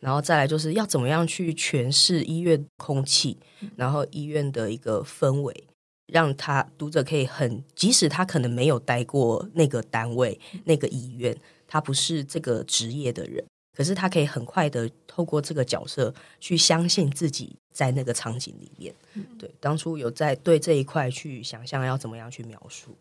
[0.00, 3.38] 然后再来就是要怎么样去诠释医院空气，
[3.76, 5.64] 然后医院的一个氛围，
[6.12, 11.34] 让他读者可以很，即使他可能没有待过那个单位、那个医院，
[11.66, 13.42] 他不是这个职业的人。
[13.74, 18.94] 可是他可以很快的透过这个角色去相信自己在那个场景里面。
[19.14, 22.96] 嗯、对，当初有在对这一块去想象要怎么样去描述。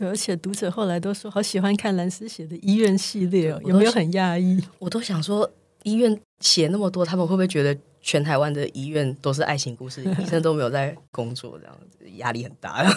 [0.00, 4.62] 而且读者后来都说好喜欢看兰斯写的医院系列哦，有没有很压抑？
[4.78, 5.50] 我都想说，
[5.82, 12.88] 医院写那么多，他们会不会觉得全台湾的医院都是爱情故事，医生都没有在工作，这样子压力很大。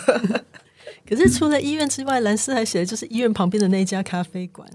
[1.08, 4.70] 可是除了医院之外，兰斯还写的就是医院旁边的那家咖啡馆。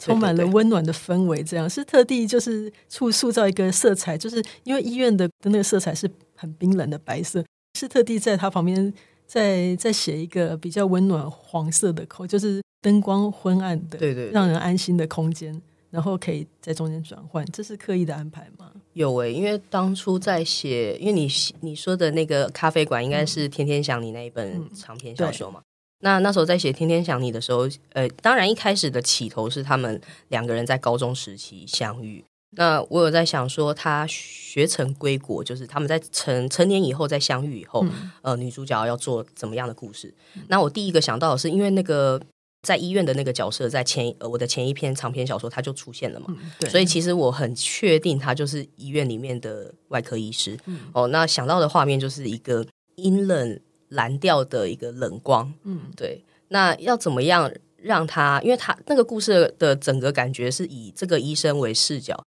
[0.00, 7.44] 充满了温暖的氛围，这样是特地就是塑塑造一个色彩，就是因为医院的的那个色彩是很冰冷的白色，
[7.78, 8.92] 是特地在它旁边
[9.26, 15.60] 再再写一个比较温暖黄色的口，就是灯光昏暗的，对对，让人安心的空间，
[15.90, 18.72] 然后可以在中间转换，这是刻意的安排吗？
[18.94, 21.28] 有诶、欸，因为当初在写，因为你
[21.60, 25.60] 你说的那个咖啡馆应该是天天想你那一本长篇小说嘛。
[26.00, 32.24] 嗯那那时候在写《天天想你》的时候，呃，当然一开始的起头是他们两个人在高中时期相遇。
[32.56, 40.12] 那我有在想说，他学成归国，就是他们在成成年以后再相遇以后，嗯、呃，女主角要做怎么样的故事？
[40.34, 42.20] 嗯、那我第一个想到的是，因为那个
[42.66, 50.58] 在医院的那个角色，在前呃我的前一篇长篇小说他就出现了嘛，嗯、对，所以其实我很确定他就是医院里面的外科医师。
[50.64, 53.60] 嗯、哦，那想到的画面就是一个阴冷。
[53.90, 56.24] 蓝调的一个冷光，嗯，对。
[56.48, 58.40] 那要怎么样让他？
[58.42, 62.20] 因为他那个故事的整个感觉是以这个医生为视角，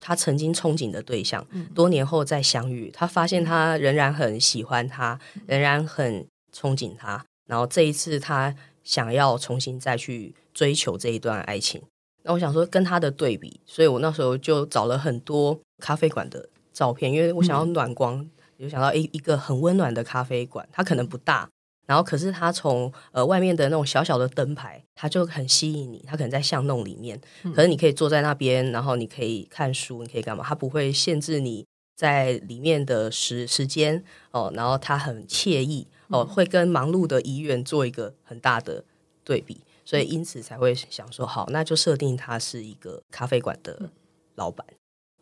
[0.00, 7.24] 他曾经憧憬的对象，嗯、多年后再相遇，他发现他仍然很喜欢他，仍然很憧憬他。
[7.46, 8.54] 然后这一次他
[8.84, 11.80] 想要重新再去追求这一段爱情。
[12.22, 18.18] 那我想说跟他的对比，所以我那时候就找了很多咖啡馆的照片，因为我想要暖光。
[18.18, 18.30] 嗯
[18.60, 21.48] 就想到一一个很温暖的咖啡馆，它可能不大，
[21.86, 26.04] 然后可是它从呃外面的那种小小的灯牌，它就很吸引你。
[26.06, 27.20] 它可能在巷弄里面，
[27.54, 30.44] 可是你可以坐在那边，然后你可以看书，你可以干嘛？
[30.46, 34.52] 它不会限制你在里面的时时间哦。
[34.54, 38.84] 然后它很惬意哦，会跟忙碌的医院做一个很大的
[39.24, 43.90] 对比，所以因此才会想说，好，那就设定它是一个咖啡馆的
[44.34, 44.66] 老板。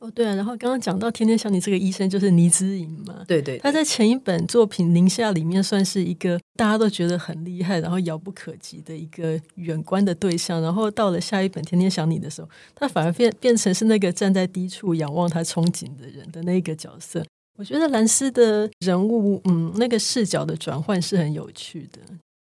[0.01, 17.25] 哦，对啊，然后刚刚讲到天天想你这个医生就是倪之颖嘛，对，对对，他在前一本作品《宁夏》里面算是一个大家都觉得很厉害，然后遥不可及的一个远观的对象，然后到了下一本《天天想你》的时候，他反而变变成是那个站在低处仰望他憧憬的人的那个角色。
[17.59, 21.99] 我觉得兰斯的人物，嗯，那个视角的转换是很有趣的。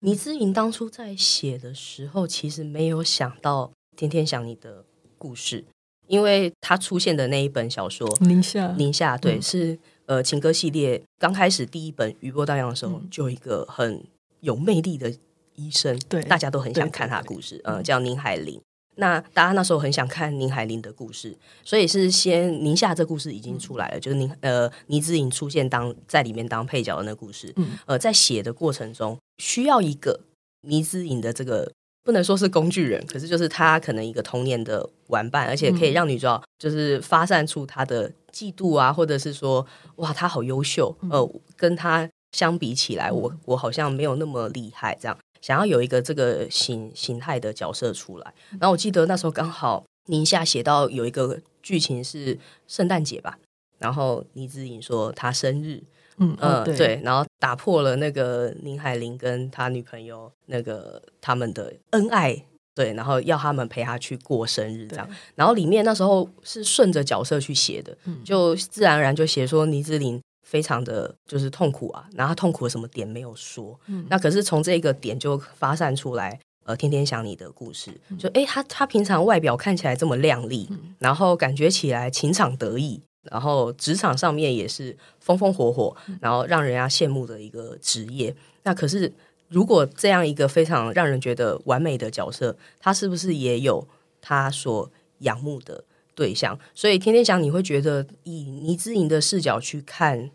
[0.00, 4.84] 倪之颖当初在写的时候，其实没有想到天天想你的
[5.16, 5.64] 故事。
[6.08, 14.02] 因为他出现的那一本小说《宁夏》，宁夏对，嗯、是呃情歌系列刚开始第一本余波荡漾的时候，嗯、就有一个很
[14.40, 15.14] 有魅力的
[15.54, 18.60] 医生，对，大家都很想看他的故事，嗯、呃，叫宁海林。
[18.96, 30.20] 那大家那时候很想看宁海林的故事，所以是先宁夏这故事已经出来了，嗯、就是宁呃倪之颖出现当在里面当配角的那个故事，嗯，呃，在写的过程中需要一个
[30.62, 31.70] 倪之颖的这个。
[32.08, 39.66] 不能说是工具人，可是就是他可能一个童年的玩伴，而且可以让女主角就是发散出她的嫉妒啊，或者是说
[39.96, 45.18] 哇，他好优秀，呃，跟他相比起来，我我好像没有那么厉害，这样。
[45.42, 48.32] 想要有一个这个形形态的角色出来。
[48.52, 53.38] 然后我记得那时候刚好宁夏写到有一个剧情是圣诞节吧，
[53.76, 55.82] 然后倪子颖说她生日，
[56.18, 62.44] 嗯对，对，然后打破了那个林海林跟他女朋友那个他们的恩爱。
[62.74, 65.08] 对，然后要他们陪他去过生日，这样。
[65.34, 73.76] 然后里面那时候是顺着角色去写的，嗯、就自然而然就写说倪志林非常的就是痛苦啊，然后他痛苦的什么点没有说。
[73.88, 77.90] 嗯、那可是从这个点就发散出来，呃，天天想你的故事。
[78.16, 88.34] 就哎，他他平常外表看起来这么靓丽，嗯、然后感觉起来情场得意，然后职场上面也是风风火火，然后让人家羡慕的一个职业。
[88.62, 89.12] 那可是。
[89.50, 93.88] 如果这样一个非常让人觉得完美的角色，他是不是也有
[94.20, 95.82] 他所仰慕的
[96.14, 96.58] 对象？
[96.74, 100.30] 所以天天想你会觉得以倪之莹的视角去看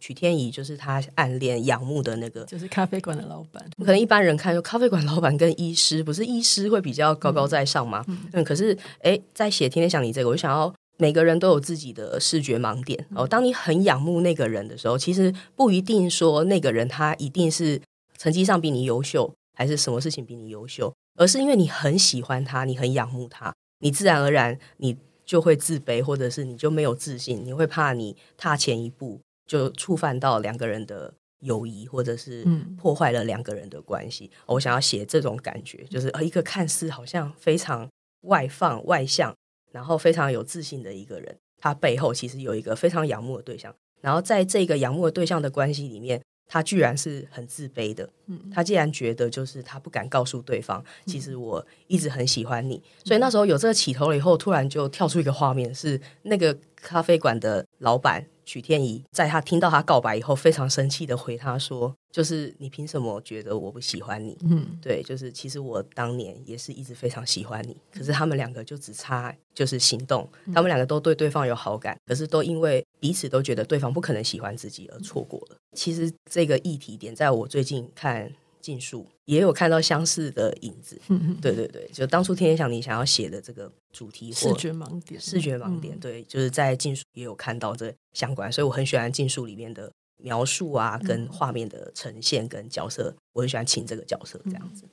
[0.00, 3.64] 曲天宜，就是他暗恋仰慕的那个，就是咖啡馆的老板。
[3.78, 8.04] 可能一般人看，就咖啡馆老板跟医师，不是医师会比较高高在上吗？
[8.08, 13.26] 嗯，嗯，可是哎，在写天天想你这个，我就想要每个人都有自己的视觉盲点哦。
[13.26, 17.80] 当你很仰慕那个人的时候，其实不一定说那个人他一定是。
[18.18, 20.90] 成绩上比你优秀，还是什么事情比你优秀？
[21.18, 32.42] 而是因为你很喜欢他，你很仰慕他，你自然而然你就会自卑，或者是你就没有自信，你会怕你踏前一步就触犯到两个人的友谊，或者是
[32.78, 34.30] 破坏了两个人的关系。
[34.32, 37.86] 嗯、我想要写这种感觉，就是一个看似好像非常
[38.22, 39.36] 外放、外向，
[39.76, 46.18] 然后非常有自信的一个人，他背后其实有一个非常仰慕的对象，然后在这个仰慕的对象的关系里面。
[46.48, 48.08] 他居然是很自卑的，
[48.54, 58.24] 他竟然觉得就是他不敢告诉对方，其实我一直很喜欢你，所以那时候有这个起头了以后，突然就跳出一个画面，是那个咖啡馆的老板。
[58.46, 64.38] 曲天宜在他听到他告白以后，非常生气的回他说：“就是你凭什么觉得我不喜欢你？
[64.48, 75.56] 嗯，对，就是其实我当年也是一直非常喜欢你，可是他们两个就只差就是行动，他们两个都对对方有好感，可是都因为彼此都觉得对方不可能喜欢自己而错过了。
[75.76, 81.00] 其实这个议题点，在我最近看。”禁术也有看到相似的影子，
[81.40, 94.84] 对对对，就当初天天想你想要写的这个主题，视觉盲点，视觉盲点，对，就是在禁书也有看到这相关，所以我很喜欢禁书里面的描述啊，跟画面的呈现，跟角色，我很喜欢请这个角色这样子。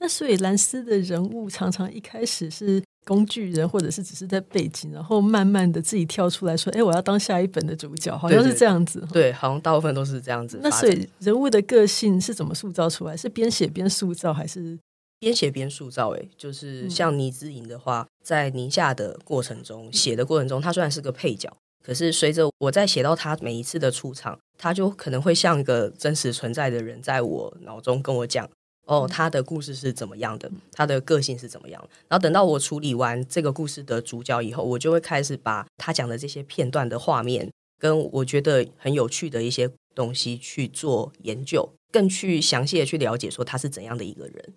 [0.00, 9.02] 那所以兰斯的人物常常一开始是工具人，或者是只是在背景，然后慢慢的自己跳出来说：“哎，我要当下一本的主角。”好像是这样子。
[9.10, 10.60] 对，好像大部分都是这样子。
[10.62, 13.16] 那所以人物的个性是怎么塑造出来？
[13.16, 14.78] 是边写边塑造，还是
[15.18, 16.10] 边写边塑造？
[16.10, 21.50] 哎，就是像倪之莹的话，在宁夏的过程中写的过程中，他虽然是个配角，
[21.82, 28.46] 可是随着我在写到他每一次的出场，他就可能会像一个真实存在的人，在我脑中跟我讲。
[28.88, 30.50] 哦，他的故事是怎么样的？
[30.72, 31.88] 他的个性是怎么样？
[32.08, 44.54] 然后等到我处理完这个故事的主角以后，我就会开始把他讲的这些片段的画面，跟我觉得很有趣的一些东西去做研究，更去详细的去了解说他是怎样的一个人。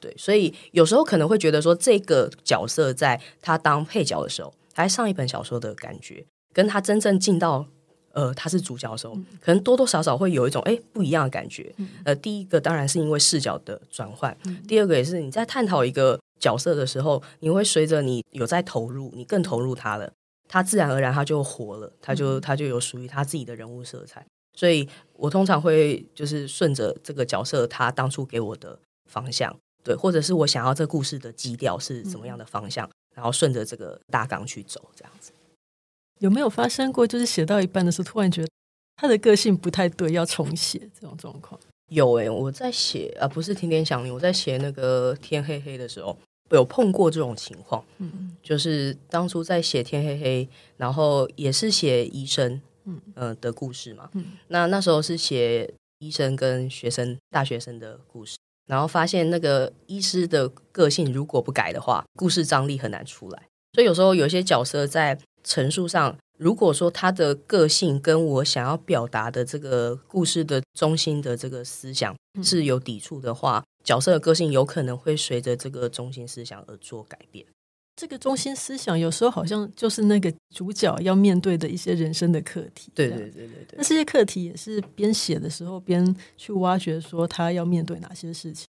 [0.00, 7.66] 对，所以有时候可能会觉得说，这个角色在他当配角的时候，还上一本小说的感觉，跟他真正进到。
[8.16, 11.70] 呃，他是主角的时候，可能多多少少会有一种哎不一样的感觉。
[12.02, 14.34] 呃，第一个当然是因为视角的转换，
[14.66, 20.10] 第二个也是你在探讨一个角色的时候，你会随着你有在投入，你更投入他了，
[20.48, 24.24] 他自然而然他就活了，他就他就有属于他自己的人物色彩。
[24.54, 35.32] 所以我通常会就是顺着这个角色他当初给我的方向，对，或者是我想要这故事的基调是怎么样的方向，然后顺着这个大纲去走，这样子。
[36.18, 38.48] 有没有发生过，就是写到一半的时候，突然觉得
[38.96, 41.60] 他的个性不太对，要重写这种状况？
[41.90, 46.16] 有诶、欸，我在写啊，不是天天想你，我在写那个天黑黑的时候，
[46.50, 47.84] 有碰过这种情况。
[47.98, 54.10] 嗯嗯，就是当初在写天黑黑，然后也是写医生，嗯呃的故事嘛。
[54.14, 63.42] 嗯，那那时候是写医生跟学生、大学生的故事，然后发现那个医师的个性如果不改的话，故事张力很难出来。
[63.74, 77.46] 所以有时候有些角色在陈述上，如果说他的个性跟我想要表达的这个故事的中心的这个思想是有抵触的话，嗯、角色的个性有可能会随着这个中心思想而做改变。
[77.94, 82.90] 这个中心思想有时候好像就是那个主角要面对的一些人生的课题。
[82.94, 83.76] 对对对对对。
[83.78, 88.66] 那这些课题也是边写的时候边去挖掘，说他要面对哪些事情。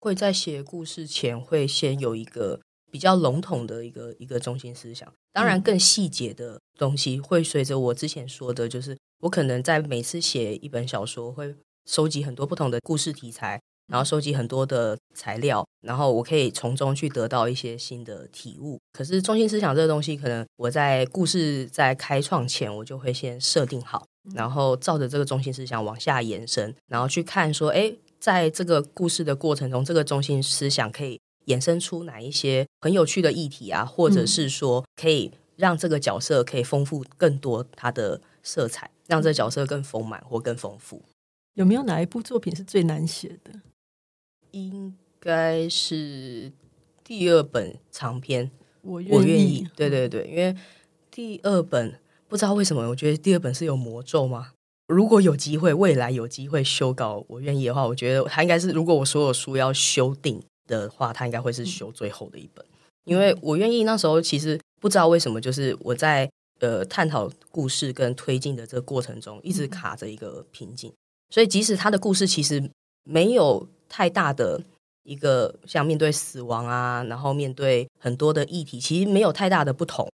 [0.00, 2.60] 会在写故事前会先有一个。
[2.92, 11.54] 比较笼统的一个一个中心思想，当然更细节的东西会随着我之前说的，就是我可能在每次写一本小说，会
[11.86, 18.78] 收集很多不同的故事题材，然后收集很多的材料，然后我可以从中去得到一些新的体悟。
[18.92, 41.02] 可是中心思想这个东西，可能我在故事在开创前，我就会先设定好，然后照着这个中心思想往下延伸，然后去看说，哎，在这个故事的过程中，这个中心思想可以衍生出哪一些很有趣的议题啊，或者是说可以让这个角色可以丰富更多它的色彩，让这个角色更丰满或更丰富。
[41.54, 43.52] 有没有哪一部作品是最难写的？
[44.52, 46.52] 应该是
[47.04, 49.68] 第二本长篇，我愿意。
[49.76, 50.56] 对对对，因为
[51.10, 54.52] 第二本不知道为什么，我觉得第二本是有魔咒吗？
[54.88, 62.64] 如果有机会，未来有机会修稿，我愿意的话，我觉得它应该是，如果我所有书要修订的话，它应该会是修最后的一本。
[63.04, 70.92] 因为我愿意那时候其实不知道为什么，就是我在呃探讨故事跟推进的这个过程中，一直卡着一个瓶颈。
[71.30, 72.70] 所以即使他的故事其实
[73.04, 73.68] 没有。
[73.94, 74.58] 太大的
[75.02, 80.10] 一个像面对死亡啊，然后面对很多的议题，其实没有太大的不同，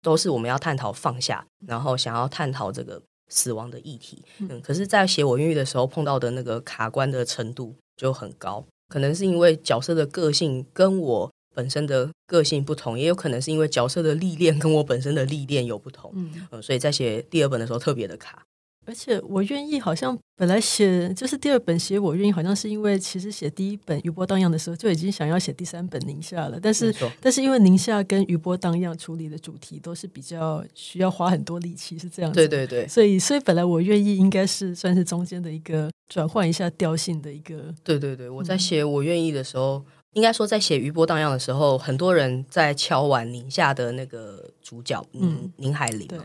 [0.00, 4.24] 都是我们要探讨放下，然后想要探讨这个死亡的议题。
[4.38, 16.10] 嗯，可是，在写我愿意的时候碰到的那个卡关的程度就很高，可能是因为角色的个性跟我本身的个性不同，也有可能是因为角色的历练跟我本身的历练有不同。
[16.16, 18.42] 嗯，嗯，所以在写第二本的时候特别的卡。
[18.86, 32.36] 而且我愿意，好像本来写就是第二本写我愿意，好像是因为其实写第一本余波荡漾的时候就已经想要写第三本宁夏了，但是但是因为宁夏跟余波荡漾处理的主题都是比较需要花很多力气，是这样子。
[32.36, 37.72] 对对对，所以所以本来我愿意应该是算是中间的一个转换一下调性的一个。
[37.84, 46.08] 对对对，我在写我愿意的时候，嗯、应该说在写余波荡漾的时候，很多人在敲碗宁夏的那个主角，嗯，宁海林。
[46.08, 46.18] 对。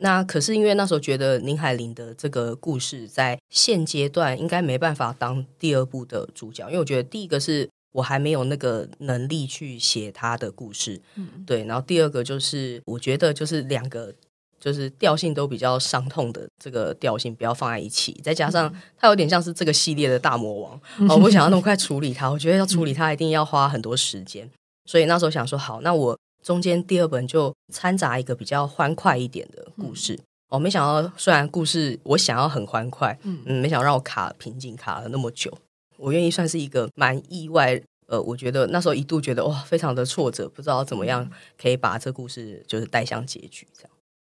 [0.00, 11.64] 那可是因为那时候觉得宁海林的这个故事在现阶段应该没办法当第二部的主角，因为我觉得第一个是我还没有那个能力去写他的故事，嗯，对。
[11.64, 14.14] 然后第二个就是我觉得就是两个
[14.60, 24.48] 就是调性都比较伤痛的这个调性不要放在一起，再加上他有点像是这个系列的大魔王，嗯， 哦，我想要那么快处理他，我觉得要处理他一定要花很多时间，
[24.84, 26.16] 所以那时候想说好，那我。
[26.42, 35.52] 中间第二本就掺杂一个比较欢快一点的故事，嗯、哦，没想到虽然故事我想要很欢快，嗯，嗯，没想到让我卡瓶颈卡了那么久。
[35.96, 41.28] 我愿意算是一个蛮意外，呃，我觉得那时候一度觉得哇，非常的挫折，不知道怎么样
[41.60, 43.90] 可以把这故事就是带向结局这样。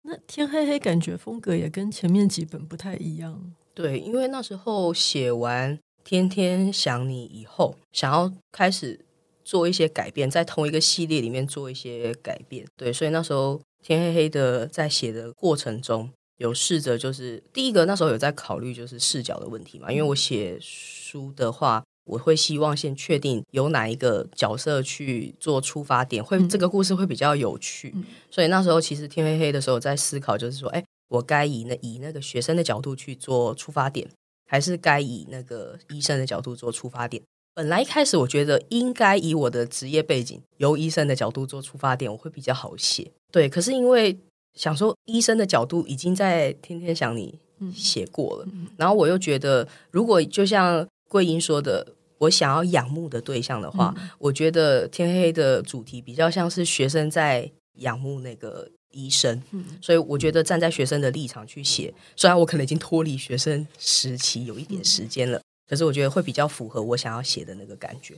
[0.02, 9.04] 那天黑黑感觉风格也跟前面几本不太一样，对，因为那时候写完天天想你以后，想要开始。
[9.50, 34.08] 做一些改变，在同一个系列里面做一些改变，对，所以那时候天黑黑的在写的过程中，有试着就是第一个那时候有在考虑就是视角的问题嘛，因为我写书的话，我会希望先确定有哪一个角色去做出发点，会这个故事会比较有趣，嗯，所以那时候其实天黑黑的时候在思考，就是说，哎，我该以那以那个学生的角度去做出发点，
[34.46, 37.20] 还是该以那个医生的角度做出发点？
[37.54, 43.10] 本来一开始我觉得应该以我的职业背景，由医生的角度做出发点，我会比较好写。
[43.30, 44.16] 对，可是因为
[44.54, 47.38] 想说医生的角度已经在天天想你
[47.74, 51.86] 写过了，嗯，然后我又觉得如果就像桂英说的，
[52.18, 65.38] 我想要仰慕的对象的话，嗯，我觉得天黑的主题比较像是学生在仰慕那个医生，嗯，所以我觉得站在学生的立场去写，虽然我可能已经脱离学生时期有一点时间了。
[65.38, 68.16] 嗯可是我觉得会比较符合我想要写的那个感觉，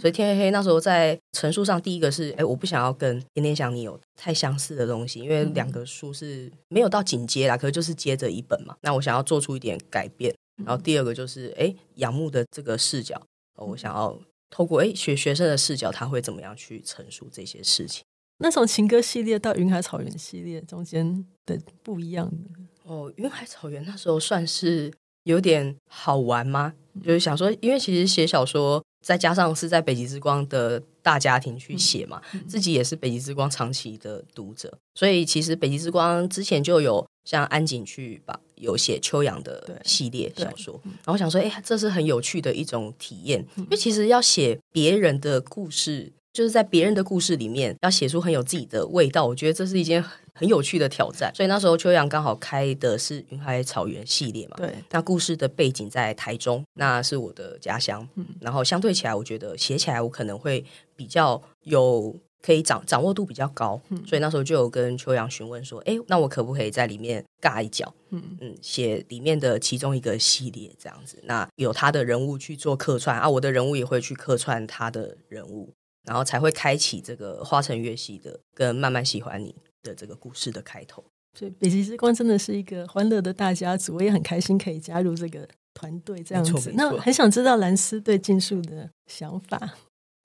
[0.00, 8.74] 所以天黑黑那时候在陈述上，第一个是，哎，我不想要跟天天想你有太相似的东西，因为两个书是没有到紧接啦，可是就是接着一本嘛。
[8.80, 10.34] 那我想要做出一点改变。
[10.64, 13.20] 然后第二个就是，哎，仰慕的这个视角，
[13.56, 18.02] 我想要透过哎学学生的视角，他会怎么样去陈述这些事情？
[18.38, 22.36] 那从情歌系列到云海草原系列中间的不一样的
[22.84, 24.92] 哦，云海草原那时候算是
[25.24, 26.72] 有点好玩吗？
[27.02, 46.12] 就是想说，因为其实写小说，再加上是在北极之光的大家庭去写嘛，嗯嗯、自己也是北极之光长期的读者，所以其实北极之光之前就有像安井去吧有写秋阳的系列小说，然后想说，哎，这是很有趣的一种体验，因为其实要写别人的故事。
[46.34, 50.04] 就是在别人的故事里面要写出很有自己的味道，我觉得这是一件
[50.34, 51.32] 很有趣的挑战。
[51.32, 60.64] 所以那时候秋阳刚好开的是云海草原系列嘛，对，那故事的背景在台中，那是我的家乡，嗯，然后相对起来，我觉得写起来我可能会
[60.96, 62.12] 比较有
[62.42, 67.94] 可以掌掌握度比较高，嗯所以那时候就有跟秋阳询问说，哎，那我可不可以在里面尬一脚？
[68.10, 75.72] 嗯嗯，写里面的其中一个系列这样子，那有他的人物去做客串啊，我的人物也会去客串他的人物，
[76.04, 81.04] 然后才会开启这个花城月系的跟慢慢喜欢你的这个故事的开头。
[81.36, 86.72] 所以北极之光真的是一个欢乐的大家族，我也很开心可以加入这个团队这样子。
[86.74, 89.74] 那很想知道兰斯对竞速的想法。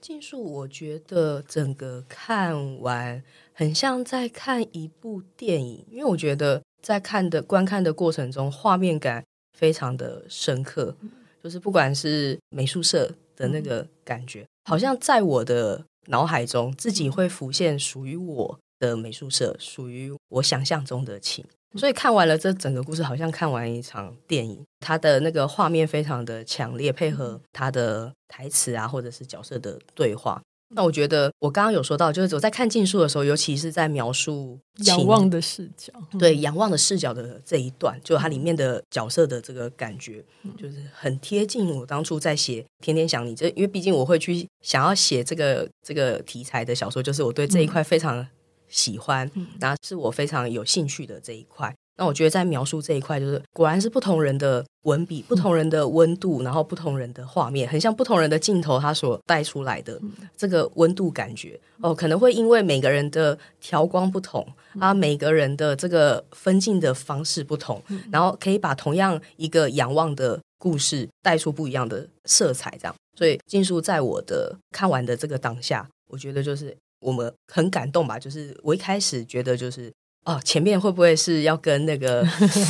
[0.02, 3.22] 竞速，我觉得整个看完
[3.52, 9.22] 很像在看一部电影，因为我觉得在看的观看的过程中，画面感
[9.58, 10.96] 非常的深刻，
[11.44, 21.44] 就是不管是美术社的那个感觉，好像在我的脑海中自己会浮现属于我的美术社，属于我想象中的情。
[21.76, 24.64] 所以看完了这整个故事，好像看完一场电影。
[24.80, 30.40] 它的那个画面非常的强烈，配合它的台词啊，或者是角色的对话。
[30.76, 40.24] 那我觉得我刚刚有说到，就是我在看禁书的时候，尤其是在描述仰望的视角，对仰望的视角的这一段，就它里面的角色的这个感觉，
[40.58, 48.28] 就是很贴近我当初在写《天天想你》这，因为毕竟我会去想要写这个这个题材的小说，就是我对这一块非常。
[48.72, 49.28] 喜欢，
[49.60, 51.76] 然后是我非常有兴趣的这一块。
[52.00, 60.00] 那我觉得在描述这一块，就是果然是不同人的文笔、不同人的温度，然后不同人的画面，很像不同人的镜头，它所带出来的
[60.38, 64.48] 这个温度感觉哦，可能会因为每个人的调光不同
[64.80, 72.96] 啊，每个人的这个分镜的方式不同，然后可以把同样一个仰望的故事带出不一样的色彩，这样。
[73.18, 76.74] 所以尽数在我的看完的这个当下，我觉得就是。
[77.02, 79.90] 我们很感动吧，就是我一开始觉得就是
[80.26, 82.24] 哦，前面会不会是要跟那个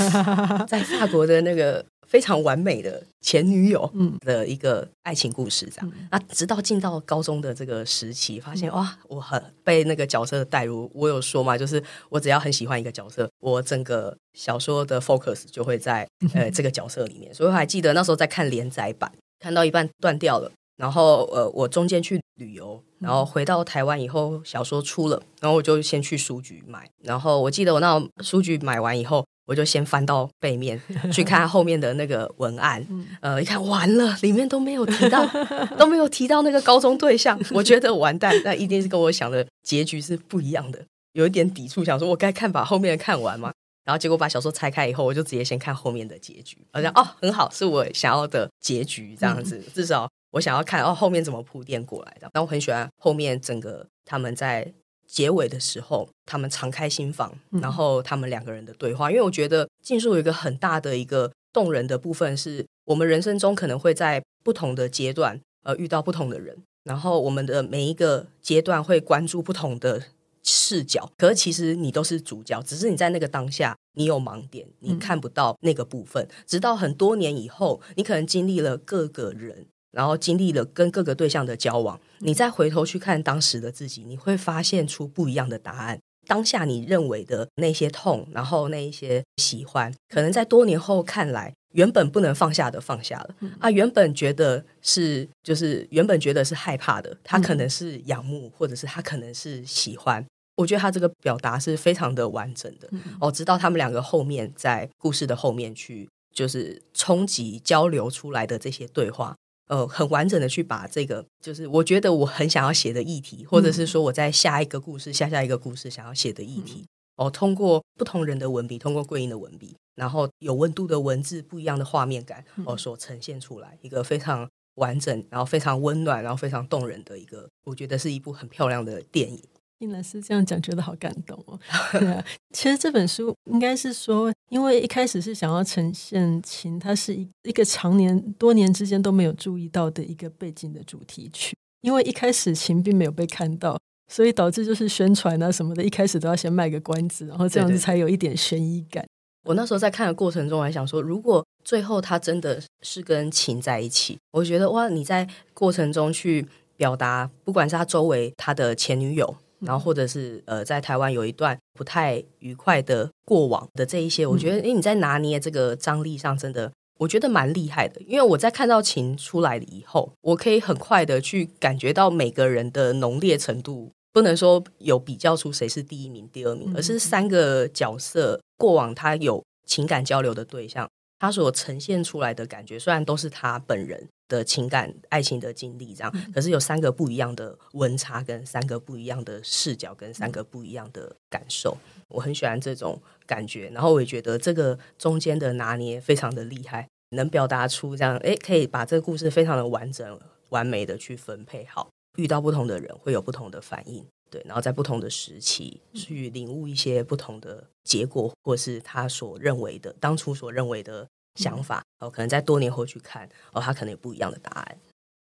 [0.68, 3.91] 在法国的那个非常完美的前女友
[4.22, 5.91] 的一个爱情故事这样？
[6.12, 10.89] 那、嗯、直到进到高中的这个时期，发现哇，我很被那个角色带入。
[10.93, 17.34] 我有说嘛，就是我只要很喜欢一个角色，我整个小说的 focus 就会在呃 这个角色里面。
[17.34, 20.52] 所以我还记得那时候在看连载版，看到一半断掉了。
[20.80, 26.89] 然后呃，我中间去旅游，然后回到台湾以后，小说出了，然后我就先去书局买。
[27.03, 32.88] 然后我记得我那书局买完以后，我就先翻到背面去看后面的那个文案。
[33.19, 35.25] 呃，一看完了，里面都没有提到，
[35.77, 37.38] 都没有提到那个高中对象。
[37.51, 43.51] 我觉得完蛋，那一定是跟我想的结局是不一样的，有一点抵触，想说我该看把后面的看完吗？
[43.84, 46.57] 然后结果把小说拆开以后，我就直接先看后面的结局。
[46.71, 50.09] 好像哦，很好，是我想要的结局，这样子至少。
[50.32, 52.30] 我想要看哦，后面怎么铺垫过来的？
[52.34, 54.73] 但我很喜欢后面整个他们在
[55.07, 59.09] 结尾的时候，他们敞开心房，然后他们两个人的对话。
[59.09, 70.03] 因为我觉得竞速有一个很大的一个动人的部分，是我们人生中可能会在不同的阶段呃遇到不同的人，然后我们的每一个阶段会关注不同的
[70.43, 71.11] 视角。
[71.17, 76.27] 可是其实你都是主角，只是你在那个当下你有盲点，你看不到那个部分。
[76.45, 79.65] 直到很多年以后，你可能经历了各个人。
[79.91, 85.99] 然后经历了跟各个对象的交往，你再回头去看当时的自己，你会发现出不一样的答案。
[86.27, 100.23] 当下你认为的那些痛，然后那一些喜欢，可能在多年后看来，原本不能放下的放下了啊，原本觉得是就是原本觉得是害怕的，他可能是仰慕，或者是他可能是喜欢。
[100.55, 102.87] 我觉得他这个表达是非常的完整的
[103.19, 109.35] 哦，直到他们两个后面在故事的后面去，就是冲击交流出来的这些对话。
[109.70, 129.39] 呃，很完整的去把这个，就是我觉得我很想要写的议题，或者是说我在下一个故事、下下一个故事想要写的议题，哦，通过不同人的文笔，通过桂英的文笔，然后有温度的文字，不一样的画面感，哦，所呈现出来一个非常完整，然后非常温暖，然后非常动人的一个，我觉得是一部很漂亮的电影。
[129.80, 131.57] 听兰斯这样讲，觉得好感动哦。
[131.93, 141.55] 对啊，其实这本书应该是说，因为一开始是想要呈现琴，它是一一个常年多年之间都没有注意到的一个背景的主题曲。
[141.80, 143.80] 因为一开始琴并没有被看到，
[144.11, 149.05] 所以导致就是宣传啊什么的，一开始都要先卖个关子，然后这样子才有一点悬疑感。
[149.45, 159.38] 我那时候在看的过程中，还想说，如果最后他真的是跟琴在一起，我觉得哇，你在过程中去表达，不管是他周围他的前女友。
[159.62, 168.01] 然后，或者是呃，在台湾有一段不太愉快的过往的这一些，我觉得，诶，你在拿捏这个张力上，真的，我觉得蛮厉害的。
[168.01, 180.89] 因为我在看到琴出来了以后，我可以很快的去感觉到每个人的浓烈程度，不能说有比较出谁是第一名、第二名，而是三个角色过往他有情感交流的对象，
[181.20, 186.32] 他所呈现出来的感觉，虽然都是他本人，的情感、爱情的经历，这样。
[186.34, 191.77] 可是有三个不一样的温差，跟三个不一样的视角，跟三个不一样的感受。
[192.07, 200.19] 我很喜欢这种感觉，然后我也觉得这个中间的拿捏非常的厉害，能表达出这样，诶，可以把这个故事非常的完整、
[200.49, 201.89] 完美的去分配好。
[202.17, 211.07] 遇到不同的人会有不同的反应，对，然后在不同的时期去领悟一些不同的结果，或是他所认为的当初所认为的。
[211.39, 214.77] 想法哦，可能在多年后去看哦，他可能有不一样的答案。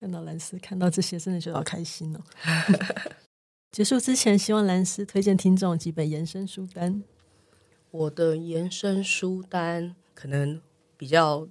[0.01, 2.21] 看到兰斯看到这些，真的觉得好开心哦。
[3.73, 7.03] 结束之前，希望兰斯推荐听众几本延伸书单。
[7.91, 10.61] 我的延伸书单可能
[10.97, 11.47] 比较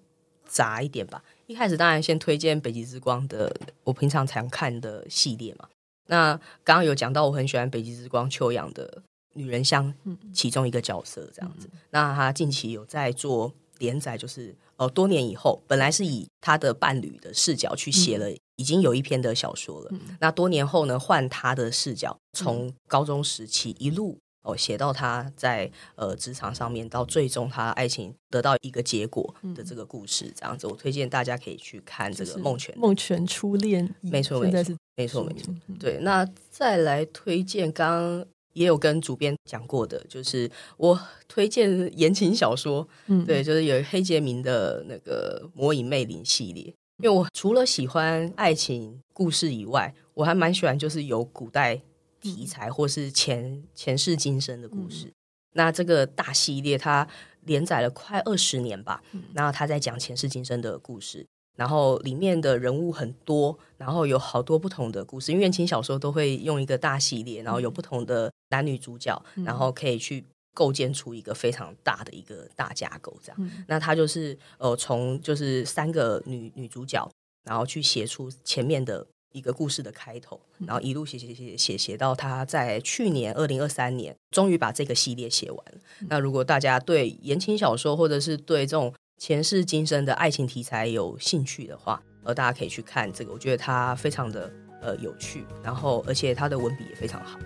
[0.46, 1.24] 杂一点吧。
[1.46, 5.68] 一开始当然先推荐《北极之光》的，我平常常看的系列嘛。
[6.08, 9.04] 那刚刚有讲到，我很喜欢《北极之光》秋阳的
[9.34, 9.94] 女人像
[10.34, 11.70] 其中一个角色这样子。
[11.74, 13.54] 嗯、那他近期有在做。
[13.80, 19.90] 连载就是呃，多年以后，本来是以他的伴侣的视角去写了，已经有一篇的小说了。
[19.92, 32.76] 嗯、那多年后呢，换他的视角，从高中时期一路哦写到他在呃职场上面，到最终他爱情得到一个结果的这个故事，这样子，我推荐大家可以去看这个《梦泉》。
[32.78, 35.54] 梦泉初恋，没错，没错，没错，没错。
[35.80, 38.26] 对，那再来推荐刚。
[38.58, 46.64] 也有跟主编讲过的，就是我推荐言情小说，嗯，对，就是有黑杰明的那个《魔影魅灵》系列。
[47.04, 51.80] 因为我除了喜欢爱情故事以外，我还蛮喜欢就是有古代
[52.20, 55.06] 题材或是前前世今生的故事。
[55.06, 55.14] 嗯、
[55.54, 57.08] 那这个大系列它
[57.46, 59.04] 连载了快二十年吧，
[59.36, 61.28] 然后他在讲前世今生的故事。
[61.56, 65.32] 然后里面的人物很多，然后有好多不同的故事。
[65.32, 70.24] 因为言情小说都会用一个大系列，然后有不同的男女主角，嗯、然后可以去
[70.54, 73.16] 构建出一个非常大的一个大架构。
[73.24, 77.10] 这样，嗯、那他就是呃，从就是三个女女主角，
[77.44, 85.66] 然后去写出前面的一个故事的开头，然后一路写写写写写到他在去年二零二三年终于把这个系列写完。
[86.00, 92.02] 嗯、那如果大家对言情小说或者是对这种前世今生的爱情题材有兴趣的话，
[92.34, 94.52] 大家可以去看这个我觉得它非常的
[94.82, 97.40] 呃有趣然后而且它的文笔也非常好。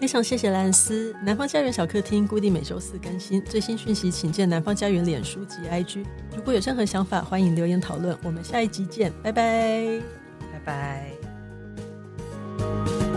[0.00, 10.00] 非常谢谢兰斯南方家园小客厅固定每周四更新最新讯息请见南方家园脸书及 ig 如果有任何想法欢迎留言讨论我们下一集见拜拜。
[10.64, 11.12] 拜
[12.58, 13.15] 拜。